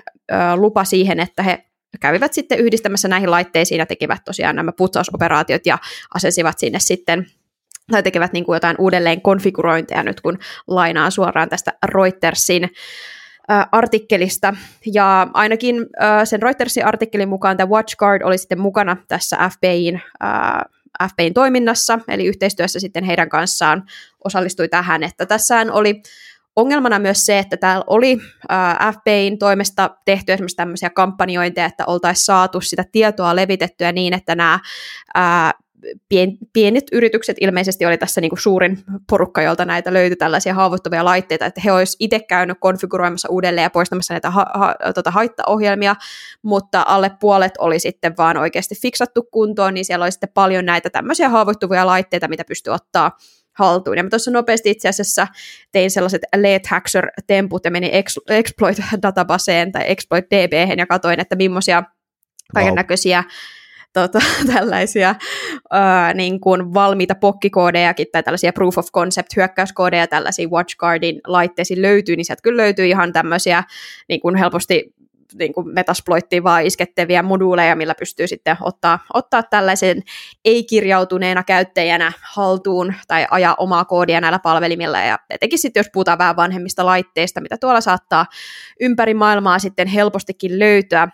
[0.55, 1.65] lupa siihen, että he
[1.99, 5.77] kävivät sitten yhdistämässä näihin laitteisiin ja tekivät tosiaan nämä putsausoperaatiot ja
[6.13, 7.25] asesivat sinne sitten
[7.91, 12.69] tai tekevät niin kuin jotain uudelleen konfigurointeja nyt, kun lainaa suoraan tästä Reutersin
[13.71, 14.53] artikkelista,
[14.93, 15.75] ja ainakin
[16.23, 20.01] sen Reutersin artikkelin mukaan tämä WatchGuard oli sitten mukana tässä FBIin,
[21.13, 23.83] FBIin toiminnassa, eli yhteistyössä sitten heidän kanssaan
[24.23, 26.01] osallistui tähän, että tässä oli
[26.55, 28.17] ongelmana myös se, että täällä oli
[28.99, 34.59] FBIin toimesta tehty esimerkiksi tämmöisiä kampanjointeja, että oltaisiin saatu sitä tietoa levitettyä niin, että nämä
[36.09, 38.79] pien, pienet yritykset ilmeisesti oli tässä niin kuin suurin
[39.09, 43.69] porukka, jolta näitä löytyi tällaisia haavoittuvia laitteita, että he olisivat itse käynyt konfiguroimassa uudelleen ja
[43.69, 45.95] poistamassa näitä ha, ha, tota haittaohjelmia,
[46.41, 50.89] mutta alle puolet oli sitten vaan oikeasti fiksattu kuntoon, niin siellä oli sitten paljon näitä
[50.89, 53.17] tämmöisiä haavoittuvia laitteita, mitä pystyy ottaa
[53.53, 53.97] haltuun.
[53.97, 55.27] Ja mä tuossa nopeasti itse asiassa
[55.71, 57.91] tein sellaiset late hacker-temput ja menin
[58.29, 61.83] exploit-databaseen tai exploit DB ja katsoin, että millaisia
[62.53, 63.31] kaiken näköisiä wow
[63.95, 64.19] tota,
[64.53, 65.15] tällaisia
[65.71, 72.15] ää, niin kuin valmiita pokkikoodejakin tai tällaisia proof of concept hyökkäyskoodeja tällaisia WatchGuardin laitteisiin löytyy,
[72.15, 73.63] niin sieltä kyllä löytyy ihan tämmöisiä
[74.09, 74.95] niin kuin helposti
[75.39, 80.03] niin kuin metasploittiin vaan iskettäviä moduuleja, millä pystyy sitten ottaa, ottaa tällaisen
[80.45, 84.99] ei-kirjautuneena käyttäjänä haltuun tai ajaa omaa koodia näillä palvelimilla.
[84.99, 88.25] Ja etenkin sitten, jos puhutaan vähän vanhemmista laitteista, mitä tuolla saattaa
[88.79, 91.07] ympäri maailmaa sitten helpostikin löytyä,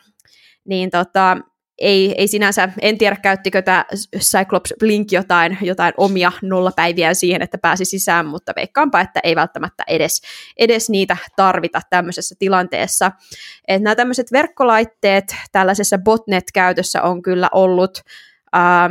[0.65, 1.38] niin tota,
[1.82, 3.86] ei, ei sinänsä, en tiedä käyttikö tämä
[4.17, 9.84] Cyclops Blink jotain, jotain omia nollapäiviä siihen, että pääsi sisään, mutta veikkaanpa, että ei välttämättä
[9.88, 10.21] edes,
[10.57, 13.11] edes niitä tarvita tämmöisessä tilanteessa.
[13.67, 18.01] Et nämä tämmöiset verkkolaitteet tällaisessa botnet-käytössä on kyllä ollut
[18.53, 18.89] ää,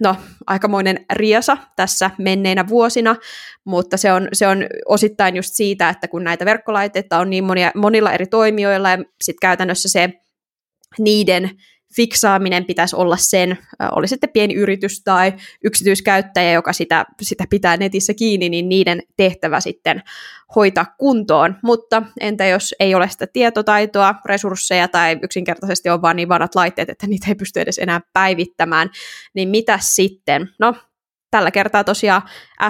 [0.00, 3.16] no, aikamoinen riasa tässä menneinä vuosina,
[3.64, 7.72] mutta se on, se on osittain just siitä, että kun näitä verkkolaitteita on niin monia,
[7.74, 10.10] monilla eri toimijoilla ja sitten käytännössä se
[10.98, 11.50] niiden
[11.96, 13.58] fiksaaminen pitäisi olla sen,
[13.92, 15.32] oli sitten pieni yritys tai
[15.64, 20.02] yksityiskäyttäjä, joka sitä, sitä pitää netissä kiinni, niin niiden tehtävä sitten
[20.56, 21.56] hoitaa kuntoon.
[21.62, 26.90] Mutta entä jos ei ole sitä tietotaitoa, resursseja tai yksinkertaisesti on vain niin vanhat laitteet,
[26.90, 28.90] että niitä ei pysty edes enää päivittämään,
[29.34, 30.48] niin mitä sitten?
[30.58, 30.74] No,
[31.30, 32.22] tällä kertaa tosiaan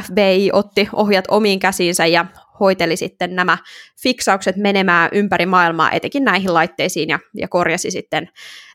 [0.05, 2.27] FBI otti ohjat omiin käsiinsä ja
[2.61, 3.59] hoiteli sitten nämä
[4.03, 8.29] fiksaukset menemään ympäri maailmaa, etenkin näihin laitteisiin, ja, ja korjasi sitten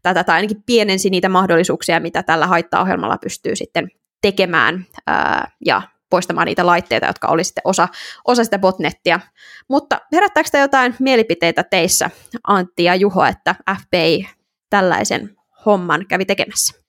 [0.04, 3.88] tätä, tai ainakin pienensi niitä mahdollisuuksia, mitä tällä haittaohjelmalla pystyy sitten
[4.22, 7.88] tekemään, ää, ja poistamaan niitä laitteita, jotka oli sitten osa,
[8.28, 9.20] osa sitä botnettia.
[9.70, 12.10] Mutta herättääkö sitä jotain mielipiteitä teissä,
[12.48, 14.30] Antti ja Juho, että FBI
[14.70, 16.82] tällaisen homman kävi tekemässä?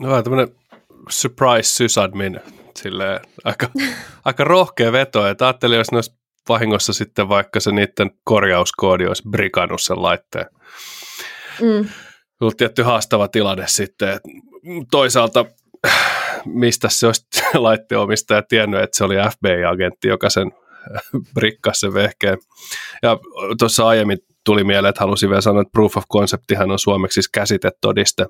[0.00, 0.59] No tämmöinen
[1.08, 2.40] surprise sysadmin
[2.76, 3.70] silleen, aika,
[4.24, 6.12] aika rohkea veto, että ajattelin, jos ne olisi
[6.48, 10.46] vahingossa sitten vaikka se niiden korjauskoodi olisi brikannut sen laitteen.
[11.60, 11.88] Mm.
[12.40, 14.20] Ollut tietty haastava tilanne sitten.
[14.90, 15.44] Toisaalta
[16.44, 20.52] mistä se olisi laitteen omistaja tiennyt, että se oli FBI-agentti, joka sen
[21.34, 22.38] brikkasi sen vehkeen.
[23.02, 23.18] Ja
[23.58, 27.28] tuossa aiemmin tuli mieleen, että halusin vielä sanoa, että proof of conceptihan on suomeksi siis
[27.28, 28.26] käsitetodiste.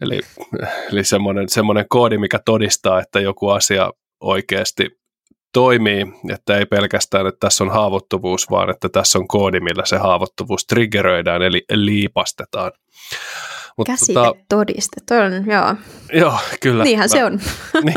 [0.00, 0.20] Eli,
[0.92, 3.90] eli semmoinen, semmoinen koodi, mikä todistaa, että joku asia
[4.20, 4.88] oikeasti
[5.52, 9.96] toimii, että ei pelkästään, että tässä on haavoittuvuus, vaan että tässä on koodi, millä se
[9.96, 12.72] haavoittuvuus triggeröidään, eli liipastetaan.
[13.78, 15.74] Mut Käsitetodiste, toi on, joo.
[16.12, 16.84] Joo, kyllä.
[16.84, 17.40] Niinhän mä, se on.
[17.84, 17.94] niin,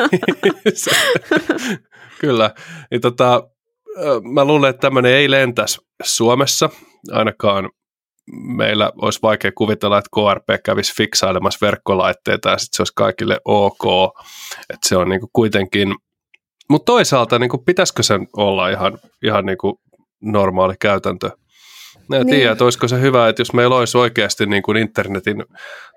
[0.73, 0.91] se,
[2.21, 2.51] kyllä.
[2.91, 3.49] Niin, tota,
[4.33, 6.69] mä luulen, että tämmöinen ei lentäisi Suomessa,
[7.11, 7.69] ainakaan
[8.32, 14.13] meillä olisi vaikea kuvitella, että KRP kävisi fiksailemassa verkkolaitteita ja sitten se olisi kaikille ok.
[14.69, 15.95] Että se on niinku kuitenkin,
[16.69, 19.82] mutta toisaalta niinku, pitäisikö sen olla ihan, ihan niinku
[20.21, 21.30] normaali käytäntö?
[22.13, 22.28] En niin.
[22.28, 25.45] tiedä, että olisiko se hyvä, että jos meillä olisi oikeasti niin kuin internetin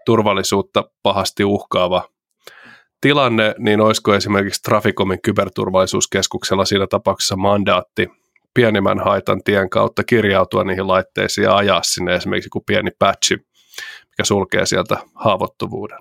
[0.07, 2.09] turvallisuutta pahasti uhkaava
[3.01, 8.09] tilanne, niin olisiko esimerkiksi Traficomin kyberturvallisuuskeskuksella siinä tapauksessa mandaatti
[8.55, 13.34] pienimmän haitan tien kautta kirjautua niihin laitteisiin ja ajaa sinne esimerkiksi joku pieni patchi,
[14.11, 15.98] mikä sulkee sieltä haavoittuvuuden.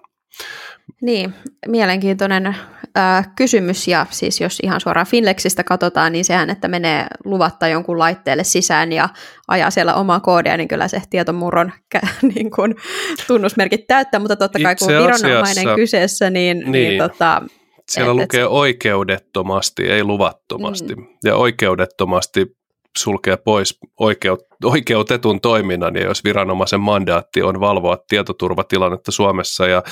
[1.02, 1.34] Niin,
[1.68, 2.56] mielenkiintoinen
[2.98, 8.00] äh, kysymys ja siis jos ihan suoraan Finlexistä katsotaan, niin sehän, että menee luvatta jonkun
[8.00, 9.10] laitteelle sisään ja
[9.48, 11.72] ajaa siellä omaa koodia, niin kyllä se tietomurron
[12.36, 12.76] niin kuin,
[13.28, 16.72] tunnusmerkit täyttää, mutta totta kai kun viranomainen kyseessä, niin, niin.
[16.72, 17.42] niin tota,
[17.90, 18.48] siellä et, lukee et...
[18.50, 20.96] oikeudettomasti, ei luvattomasti.
[20.96, 21.08] Mm.
[21.24, 22.60] Ja oikeudettomasti
[22.98, 29.84] sulkee pois oikeut, oikeutetun toiminnan, ja jos viranomaisen mandaatti on valvoa tietoturvatilannetta Suomessa ja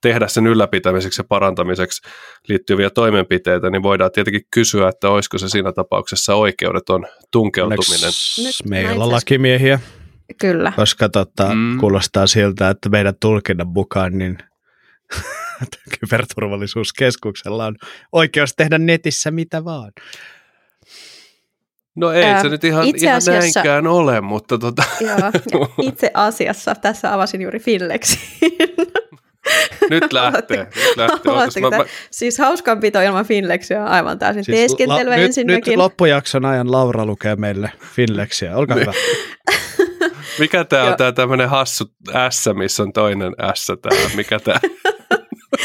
[0.00, 2.02] tehdä sen ylläpitämiseksi ja parantamiseksi
[2.48, 8.10] liittyviä toimenpiteitä, niin voidaan tietenkin kysyä, että olisiko se siinä tapauksessa oikeudeton tunkeutuminen.
[8.38, 9.80] Nyt meillä on lakimiehiä.
[10.40, 10.72] Kyllä.
[10.76, 11.78] Koska tota, mm.
[11.80, 14.38] kuulostaa siltä, että meidän tulkinnan mukaan niin
[16.00, 17.76] kyberturvallisuuskeskuksella on
[18.12, 19.92] oikeus tehdä netissä mitä vaan.
[21.96, 24.82] No ei Ää, se nyt ihan, itse ihan asiassa, näinkään ole, mutta tota.
[25.00, 28.20] Joo, itse asiassa tässä avasin juuri Fillexin.
[29.90, 30.58] Nyt lähtee.
[30.58, 31.62] Nyt lähtee.
[31.62, 31.84] mä, mä...
[32.10, 35.70] Siis hauskanpito ilman Finlexia on aivan täysin siis teeskentelyä la, ensinnäkin.
[35.70, 38.56] Nyt, loppujakson ajan Laura lukee meille Finlexia.
[38.56, 38.92] Olkaa hyvä.
[40.38, 41.84] Mikä tämä on tämä tämmöinen hassu
[42.30, 44.10] S, missä on toinen S täällä?
[44.16, 44.60] Mikä tämä?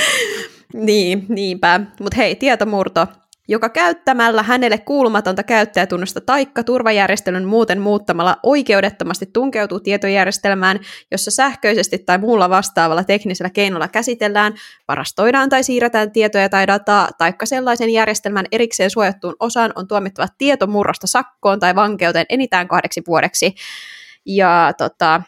[0.74, 1.80] niin, niinpä.
[2.00, 3.08] Mutta hei, tietomurto
[3.50, 10.80] joka käyttämällä hänelle kuulumatonta käyttäjätunnusta taikka turvajärjestelyn muuten muuttamalla oikeudettomasti tunkeutuu tietojärjestelmään,
[11.12, 14.54] jossa sähköisesti tai muulla vastaavalla teknisellä keinolla käsitellään,
[14.88, 21.08] varastoidaan tai siirretään tietoja tai dataa, taikka sellaisen järjestelmän erikseen suojattuun osaan on tuomittava tietomurrosta
[21.08, 23.56] sakkoon tai vankeuteen enintään kahdeksi vuodeksi.
[24.26, 25.22] Ja tota,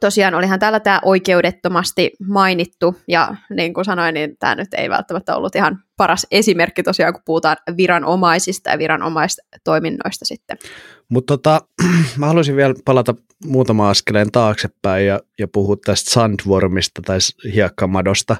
[0.00, 5.36] tosiaan olihan täällä tämä oikeudettomasti mainittu, ja niin kuin sanoin, niin tämä nyt ei välttämättä
[5.36, 10.58] ollut ihan paras esimerkki tosiaan, kun puhutaan viranomaisista ja viranomaistoiminnoista sitten.
[11.08, 11.60] Mutta tota,
[12.18, 17.18] mä haluaisin vielä palata muutama askeleen taaksepäin ja, ja puhua tästä sandwormista tai
[17.54, 18.36] hiekkamadosta.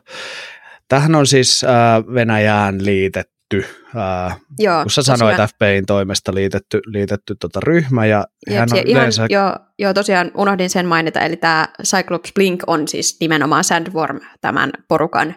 [0.89, 5.49] Tähän on siis äh, Venäjään liitetty liitetty, ää, joo, kun sä sanoit tosiaan.
[5.49, 8.07] FBIin toimesta liitetty, liitetty tota ryhmä.
[8.07, 9.27] Ja Jep, hän on ihan, yleensä...
[9.31, 14.71] joo, joo, tosiaan unohdin sen mainita, eli tämä Cyclops Blink on siis nimenomaan Sandworm, tämän
[14.89, 15.35] porukan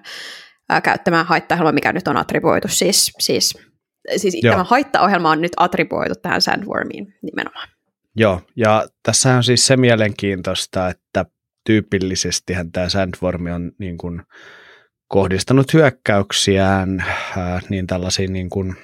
[0.69, 2.67] ää, käyttämä haittaohjelma, mikä nyt on attribuoitu.
[2.67, 3.57] Siis, siis,
[4.17, 7.67] siis tämä haittaohjelma on nyt attribuoitu tähän Sandwormiin nimenomaan.
[8.15, 11.25] Joo, ja tässä on siis se mielenkiintoista, että
[11.65, 14.21] tyypillisestihän tämä Sandworm on niin kuin,
[15.13, 17.07] kohdistanut hyökkäyksiään äh,
[17.69, 18.75] niin tällaisiin niin kuin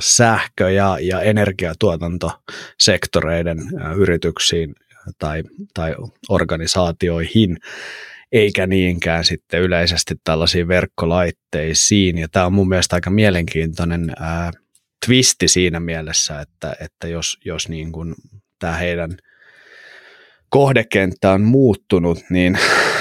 [0.00, 4.74] sähkö- ja, ja energiatuotantosektoreiden äh, yrityksiin
[5.18, 5.42] tai,
[5.74, 5.94] tai
[6.28, 7.56] organisaatioihin,
[8.32, 12.18] eikä niinkään sitten yleisesti tällaisiin verkkolaitteisiin.
[12.18, 14.52] Ja tämä on mun mielestä aika mielenkiintoinen ää, äh,
[15.06, 18.14] twisti siinä mielessä, että, että jos, jos niin kuin
[18.58, 19.10] tämä heidän–
[20.48, 22.58] kohdekenttä on muuttunut, niin,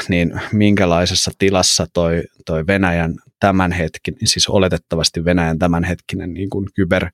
[0.10, 7.10] niin minkälaisessa tilassa toi, toi Venäjän tämänhetkinen, siis oletettavasti Venäjän tämänhetkinen niin kuin kyber,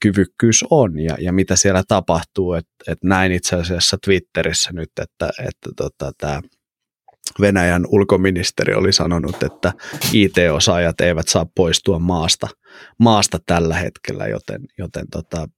[0.00, 2.52] kyvykkyys on ja, ja mitä siellä tapahtuu.
[2.52, 6.40] Et, et näin itse asiassa Twitterissä nyt, että, että tota, tämä
[7.40, 9.72] Venäjän ulkoministeri oli sanonut, että
[10.12, 12.48] IT-osaajat eivät saa poistua maasta,
[12.98, 15.48] maasta tällä hetkellä, joten, joten tota,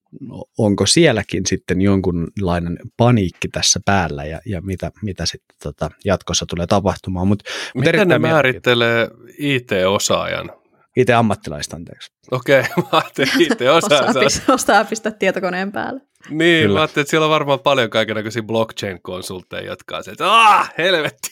[0.58, 6.66] onko sielläkin sitten jonkunlainen paniikki tässä päällä ja, ja mitä, mitä sitten tota jatkossa tulee
[6.66, 7.28] tapahtumaan.
[7.28, 7.42] Mut,
[7.74, 9.08] mut Miten ne määrittelee
[9.38, 10.52] IT-osaajan?
[10.96, 12.12] IT-ammattilaista, anteeksi.
[12.30, 14.26] Okei, okay, mä ajattelin IT-osaajan.
[14.26, 16.00] osaa, osaa pistää tietokoneen päälle.
[16.30, 16.74] Niin, Kyllä.
[16.74, 21.30] mä ajattelin, että siellä on varmaan paljon kaikenlaisia blockchain-konsultteja, jotka on se, että aah, helvetti,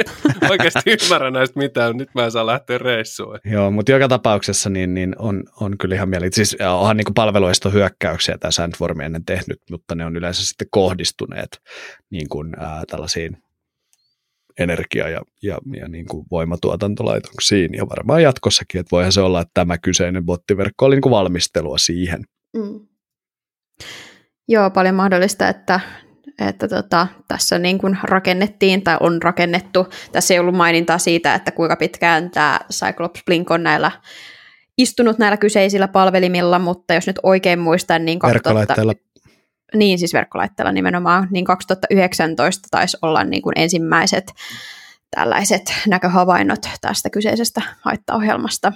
[0.50, 3.38] oikeasti ymmärrä näistä mitään, nyt mä en saa lähteä reissuun.
[3.44, 6.28] Joo, mutta joka tapauksessa niin, niin on, on kyllä ihan mieli.
[6.32, 11.60] Siis onhan niin palveluista hyökkäyksiä tämä Sandworm ennen tehnyt, mutta ne on yleensä sitten kohdistuneet
[12.10, 13.36] niin kuin, ää, tällaisiin
[14.58, 19.50] energia- ja, ja, ja niin kuin voimatuotantolaitoksiin ja varmaan jatkossakin, että voihan se olla, että
[19.54, 22.24] tämä kyseinen bottiverkko oli niin kuin valmistelua siihen.
[22.56, 22.86] Mm.
[24.48, 25.80] Joo, paljon mahdollista, että
[26.38, 29.86] että tota, tässä niin kuin rakennettiin tai on rakennettu.
[30.12, 33.90] Tässä ei ollut mainintaa siitä, että kuinka pitkään tämä Cyclops Blink on näillä
[34.78, 38.74] istunut näillä kyseisillä palvelimilla, mutta jos nyt oikein muistan, niin 2000,
[39.74, 44.32] niin, siis verkkolaitteella nimenomaan, niin 2019 taisi olla niin kuin ensimmäiset
[45.16, 48.72] tällaiset näköhavainnot tästä kyseisestä haittaohjelmasta.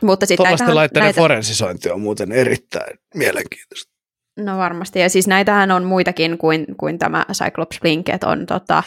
[0.00, 1.20] Mutta sitten Tuollaisten laitteiden näitä...
[1.20, 3.93] forensisointi on muuten erittäin mielenkiintoista.
[4.36, 8.82] No varmasti, ja siis näitähän on muitakin kuin, kuin tämä Cyclops Blink, että on tota,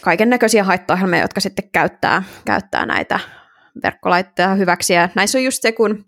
[0.00, 3.20] kaiken näköisiä haittaohjelmia, jotka sitten käyttää, käyttää näitä
[3.82, 4.92] verkkolaitteita hyväksi.
[4.92, 6.04] Ja näissä on just se, kun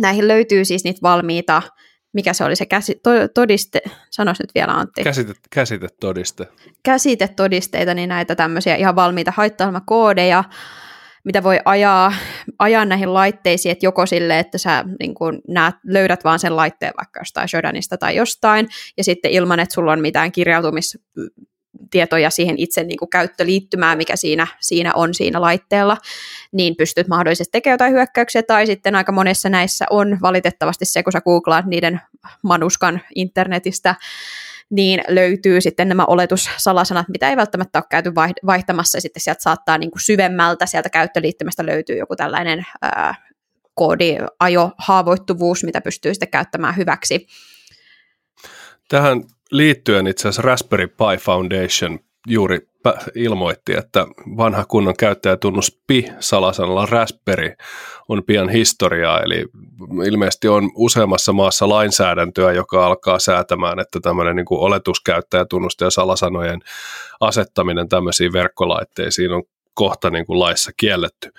[0.00, 1.62] näihin löytyy siis niitä valmiita
[2.12, 5.04] mikä se oli se käsi, to, todiste, sanois nyt vielä Antti.
[5.04, 6.48] Käsite, käsitetodiste.
[6.82, 10.44] Käsitetodisteita, niin näitä tämmöisiä ihan valmiita haittaohjelmakoodeja,
[11.24, 12.12] mitä voi ajaa,
[12.58, 16.92] ajaa näihin laitteisiin, että joko sille, että sä niin kun näet, löydät vaan sen laitteen
[16.98, 20.98] vaikka jostain Shodanista tai jostain, ja sitten ilman, että sulla on mitään kirjautumis
[21.90, 25.96] tietoja siihen itse niin käyttöliittymään, mikä siinä, siinä on siinä laitteella,
[26.52, 31.12] niin pystyt mahdollisesti tekemään jotain hyökkäyksiä, tai sitten aika monessa näissä on valitettavasti se, kun
[31.12, 32.00] sä googlaat niiden
[32.42, 33.94] manuskan internetistä,
[34.70, 38.14] niin löytyy sitten nämä oletussalasanat, mitä ei välttämättä ole käyty
[38.46, 43.14] vaihtamassa, ja sitten sieltä saattaa niin kuin syvemmältä sieltä käyttöliittymästä löytyy joku tällainen ää,
[43.74, 47.26] koodiajo haavoittuvuus, mitä pystyy sitten käyttämään hyväksi.
[48.88, 52.58] Tähän liittyen itse asiassa Raspberry Pi Foundation juuri
[53.14, 54.06] ilmoitti, että
[54.36, 57.52] vanha kunnon käyttäjätunnus PI-salasanalla Raspberry
[58.08, 59.46] on pian historiaa, eli
[60.06, 66.60] ilmeisesti on useammassa maassa lainsäädäntöä, joka alkaa säätämään, että tämmöinen niin oletuskäyttäjätunnusta ja salasanojen
[67.20, 69.42] asettaminen tämmöisiin verkkolaitteisiin on
[69.74, 71.30] kohta niin kuin laissa kielletty.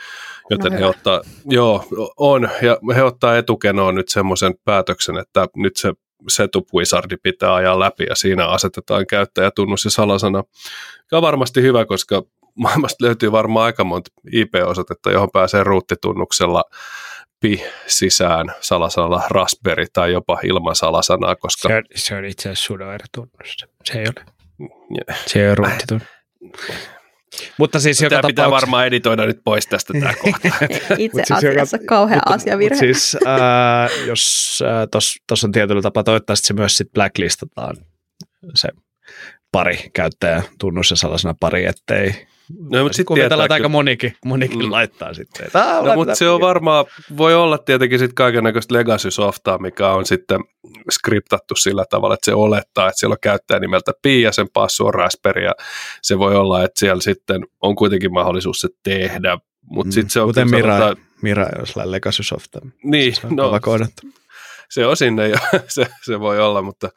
[0.49, 1.85] Joten no he ottaa, joo,
[2.17, 5.93] on, ja he ottaa etukenoon nyt semmoisen päätöksen, että nyt se
[6.29, 10.43] setup wizardi pitää ajaa läpi ja siinä asetetaan käyttäjätunnus ja salasana,
[10.99, 12.23] joka on varmasti hyvä, koska
[12.55, 16.63] maailmasta löytyy varmaan aika monta IP-osoitetta, johon pääsee ruuttitunnuksella
[17.39, 21.67] pi sisään salasanalla Raspberry tai jopa ilman salasanaa, koska...
[21.67, 23.57] Se on, se on itse asiassa sudoertunnus.
[23.83, 24.25] Se ei ole.
[25.25, 26.07] Se ei ole ruuttitunnus.
[27.57, 30.47] Mutta siis joka tämä pitää varmaan editoida nyt pois tästä tämä kohta.
[30.97, 32.75] Itse siis asiassa joka, kauhea mutta, asiavirhe.
[32.75, 34.87] Mutta siis äh, jos äh,
[35.27, 37.75] tuossa on tietyllä tapaa, toivottavasti se myös sitten blacklistataan
[38.55, 38.69] se
[39.51, 44.71] pari käyttäjä tunnus ja sellaisena pari, ettei No, mutta sitten että aika monikin, monikin mm.
[44.71, 45.47] laittaa sitten.
[45.83, 46.85] no, mutta se on varmaan,
[47.17, 50.39] voi olla tietenkin sitten kaiken näköistä legacy-softaa, mikä on sitten
[50.91, 54.85] skriptattu sillä tavalla, että se olettaa, että siellä on käyttäjä nimeltä Pi ja sen passu
[54.85, 55.55] on Raspberry ja
[56.01, 59.37] se voi olla, että siellä sitten on kuitenkin mahdollisuus se tehdä.
[59.61, 59.91] Mut mm.
[59.91, 62.59] sit se on, Kuten Mira, sanotaan, Mira, jos legacy softa.
[62.83, 63.51] Niin, se on no,
[64.69, 65.37] se on sinne ja
[65.67, 66.89] se, se voi olla, mutta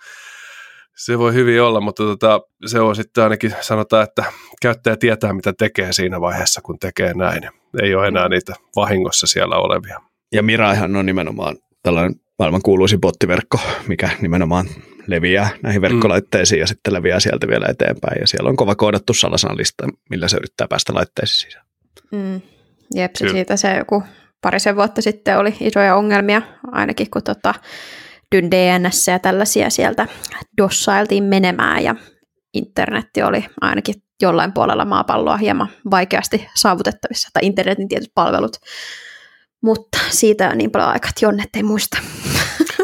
[0.97, 4.25] se voi hyvin olla, mutta tota, se on sitten ainakin sanotaan, että
[4.63, 7.43] käyttäjä tietää, mitä tekee siinä vaiheessa, kun tekee näin.
[7.83, 10.01] Ei ole enää niitä vahingossa siellä olevia.
[10.33, 14.67] Ja Miraihan on nimenomaan tällainen maailman kuuluisin bottiverkko, mikä nimenomaan
[15.07, 16.61] leviää näihin verkkolaitteisiin mm.
[16.61, 18.21] ja sitten leviää sieltä vielä eteenpäin.
[18.21, 21.67] Ja siellä on kova koodattu salasanalista, millä se yrittää päästä laitteisiin sisään.
[22.13, 22.41] Mm.
[22.95, 24.03] Jep, se siitä se joku
[24.43, 26.43] parisen vuotta sitten oli isoja ongelmia,
[26.73, 27.55] ainakin kun tota,
[28.35, 30.07] DNS ja tällaisia sieltä
[30.63, 31.95] dossailtiin menemään ja
[32.55, 38.57] internetti oli ainakin jollain puolella maapalloa hieman vaikeasti saavutettavissa, tai internetin tietyt palvelut.
[39.63, 41.99] Mutta siitä on niin paljon aikaa, että Jonnet ei muista.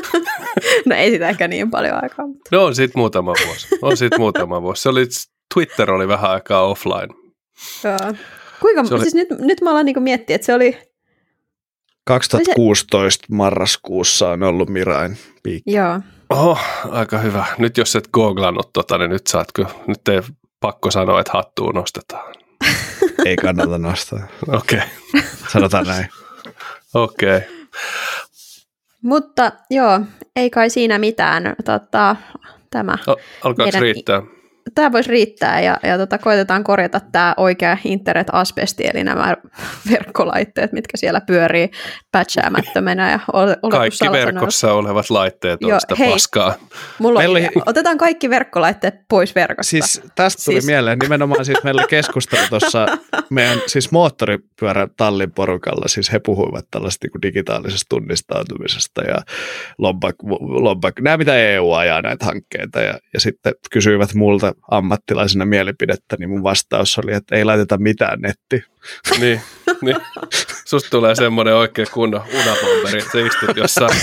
[0.86, 2.26] no ei sitä ehkä niin paljon aikaa.
[2.26, 2.48] Mutta.
[2.52, 3.68] No on sitten muutama vuosi.
[3.82, 4.82] On sitten muutama vuosi.
[4.82, 5.06] Se oli,
[5.54, 7.08] Twitter oli vähän aikaa offline.
[7.84, 8.14] Joo.
[8.60, 9.02] Kuinka, se oli...
[9.02, 10.78] siis nyt, nyt mä alan niinku miettiä, että se oli
[12.04, 15.72] 2016 marraskuussa on ollut Mirain piikki.
[15.72, 16.00] Joo.
[16.30, 16.58] Oho,
[16.90, 17.46] aika hyvä.
[17.58, 20.20] Nyt jos et googlannut tota, niin nyt saatko, nyt ei
[20.60, 22.34] pakko sanoa, että hattuun nostetaan.
[23.26, 24.26] ei kannata nostaa.
[24.48, 24.78] Okei.
[24.78, 25.22] Okay.
[25.48, 26.08] Sanotaan näin.
[26.94, 27.36] Okei.
[27.36, 27.48] Okay.
[29.02, 30.00] Mutta joo,
[30.36, 31.56] ei kai siinä mitään.
[31.64, 32.16] Tota,
[32.70, 32.98] tämä
[33.42, 33.82] Alkaako meidän...
[33.82, 34.22] riittää?
[34.74, 39.36] Tämä voisi riittää ja, ja tota, koitetaan korjata tämä oikea internet-asbesti, eli nämä
[39.90, 41.70] verkkolaitteet, mitkä siellä pyörii
[42.12, 43.10] pätsäämättömänä.
[43.10, 46.54] Ja ole, kaikki verkossa olevat laitteet on sitä hei, paskaa.
[46.98, 47.48] Mulla on, oli...
[47.66, 49.70] Otetaan kaikki verkkolaitteet pois verkosta.
[49.70, 50.66] Siis tästä tuli siis...
[50.66, 52.86] mieleen nimenomaan siis meillä keskustelu tuossa
[53.32, 59.16] meidän siis moottoripyörän tallin porukalla, siis he puhuivat tällaista niin digitaalisesta tunnistautumisesta ja
[59.78, 66.16] lombak, lombak, nämä mitä EU ajaa näitä hankkeita ja, ja sitten kysyivät multa ammattilaisena mielipidettä,
[66.18, 68.71] niin mun vastaus oli, että ei laiteta mitään netti.
[69.20, 69.40] Niin,
[69.80, 69.96] niin.
[70.64, 74.00] Susta tulee semmoinen oikein kunnon unabomberi, että sä istut jossain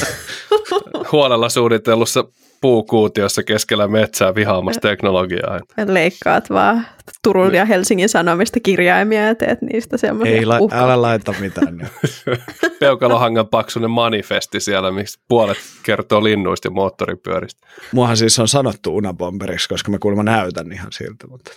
[1.12, 2.26] huolella suunnitellussa
[2.62, 5.60] puukuutiossa keskellä metsää vihaamassa teknologiaa.
[5.88, 6.86] Leikkaat vaan
[7.24, 11.90] Turun ja Helsingin Sanomista kirjaimia ja teet niistä semmoisia Ei, la- uhka- älä laita mitään.
[12.80, 17.68] Peukalohangan paksunen manifesti siellä, missä puolet kertoo linnuista ja moottoripyöristä.
[17.92, 21.28] Muahan siis on sanottu unabomberiksi, koska mä kuulemma näytän ihan siltä.
[21.28, 21.52] Mutta...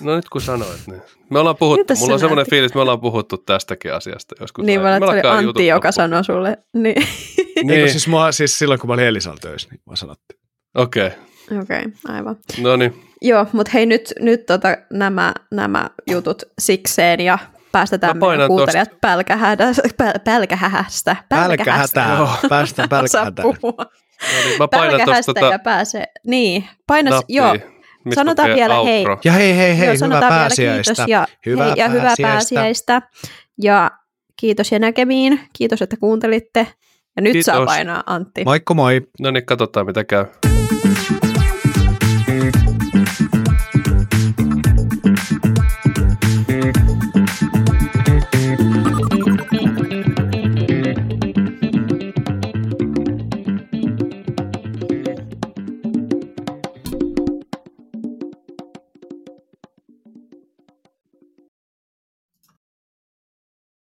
[0.00, 1.02] No nyt kun sanoit, niin.
[1.30, 4.64] Me ollaan puhuttu, mulla on semmoinen fiilis, että me ollaan puhuttu tästäkin asiasta joskus.
[4.64, 6.58] Niin, vaan, että se oli alkaa Antti, jutut joka sanoi sulle.
[6.74, 7.06] Niin.
[7.56, 7.70] Niin.
[7.70, 10.40] Eikö siis, mua, siis silloin, kun mä olin Elisalla töissä, niin mä sanottiin.
[10.74, 11.18] Okei, okay.
[11.60, 12.36] Okei, okay, aivan.
[12.60, 13.02] no niin.
[13.22, 17.38] Joo, mutta hei nyt, nyt tota, nämä, nämä jutut sikseen ja
[17.72, 19.66] päästetään Mä meidän kuuntelijat pälkähästä.
[19.96, 21.16] Päl, pälkähästä.
[21.28, 22.16] Pälkähätää.
[22.16, 22.28] Joo.
[22.48, 23.48] Päästään pälkähätään.
[24.22, 24.58] No niin.
[24.58, 26.04] Mä painan tuosta Pälkähästä tota ja pääsee.
[26.26, 27.71] Niin, painas, nappia, joo.
[28.04, 28.98] Mistä Sanotaan vielä hei.
[28.98, 29.18] outro.
[29.24, 30.94] Ja hei, hei, hei, joo, hyvää sanotaan vielä pääsiäistä.
[30.94, 33.02] Kiitos ja, Hyvää hei, ja hyvää pääsiäistä.
[33.62, 33.90] Ja
[34.40, 35.40] kiitos ja näkemiin.
[35.52, 36.66] Kiitos, että kuuntelitte.
[37.16, 37.74] Ja nyt saa Kiitos.
[37.74, 38.44] painaa Antti.
[38.44, 39.00] Moikka moi.
[39.20, 40.24] No niin, katsotaan mitä käy.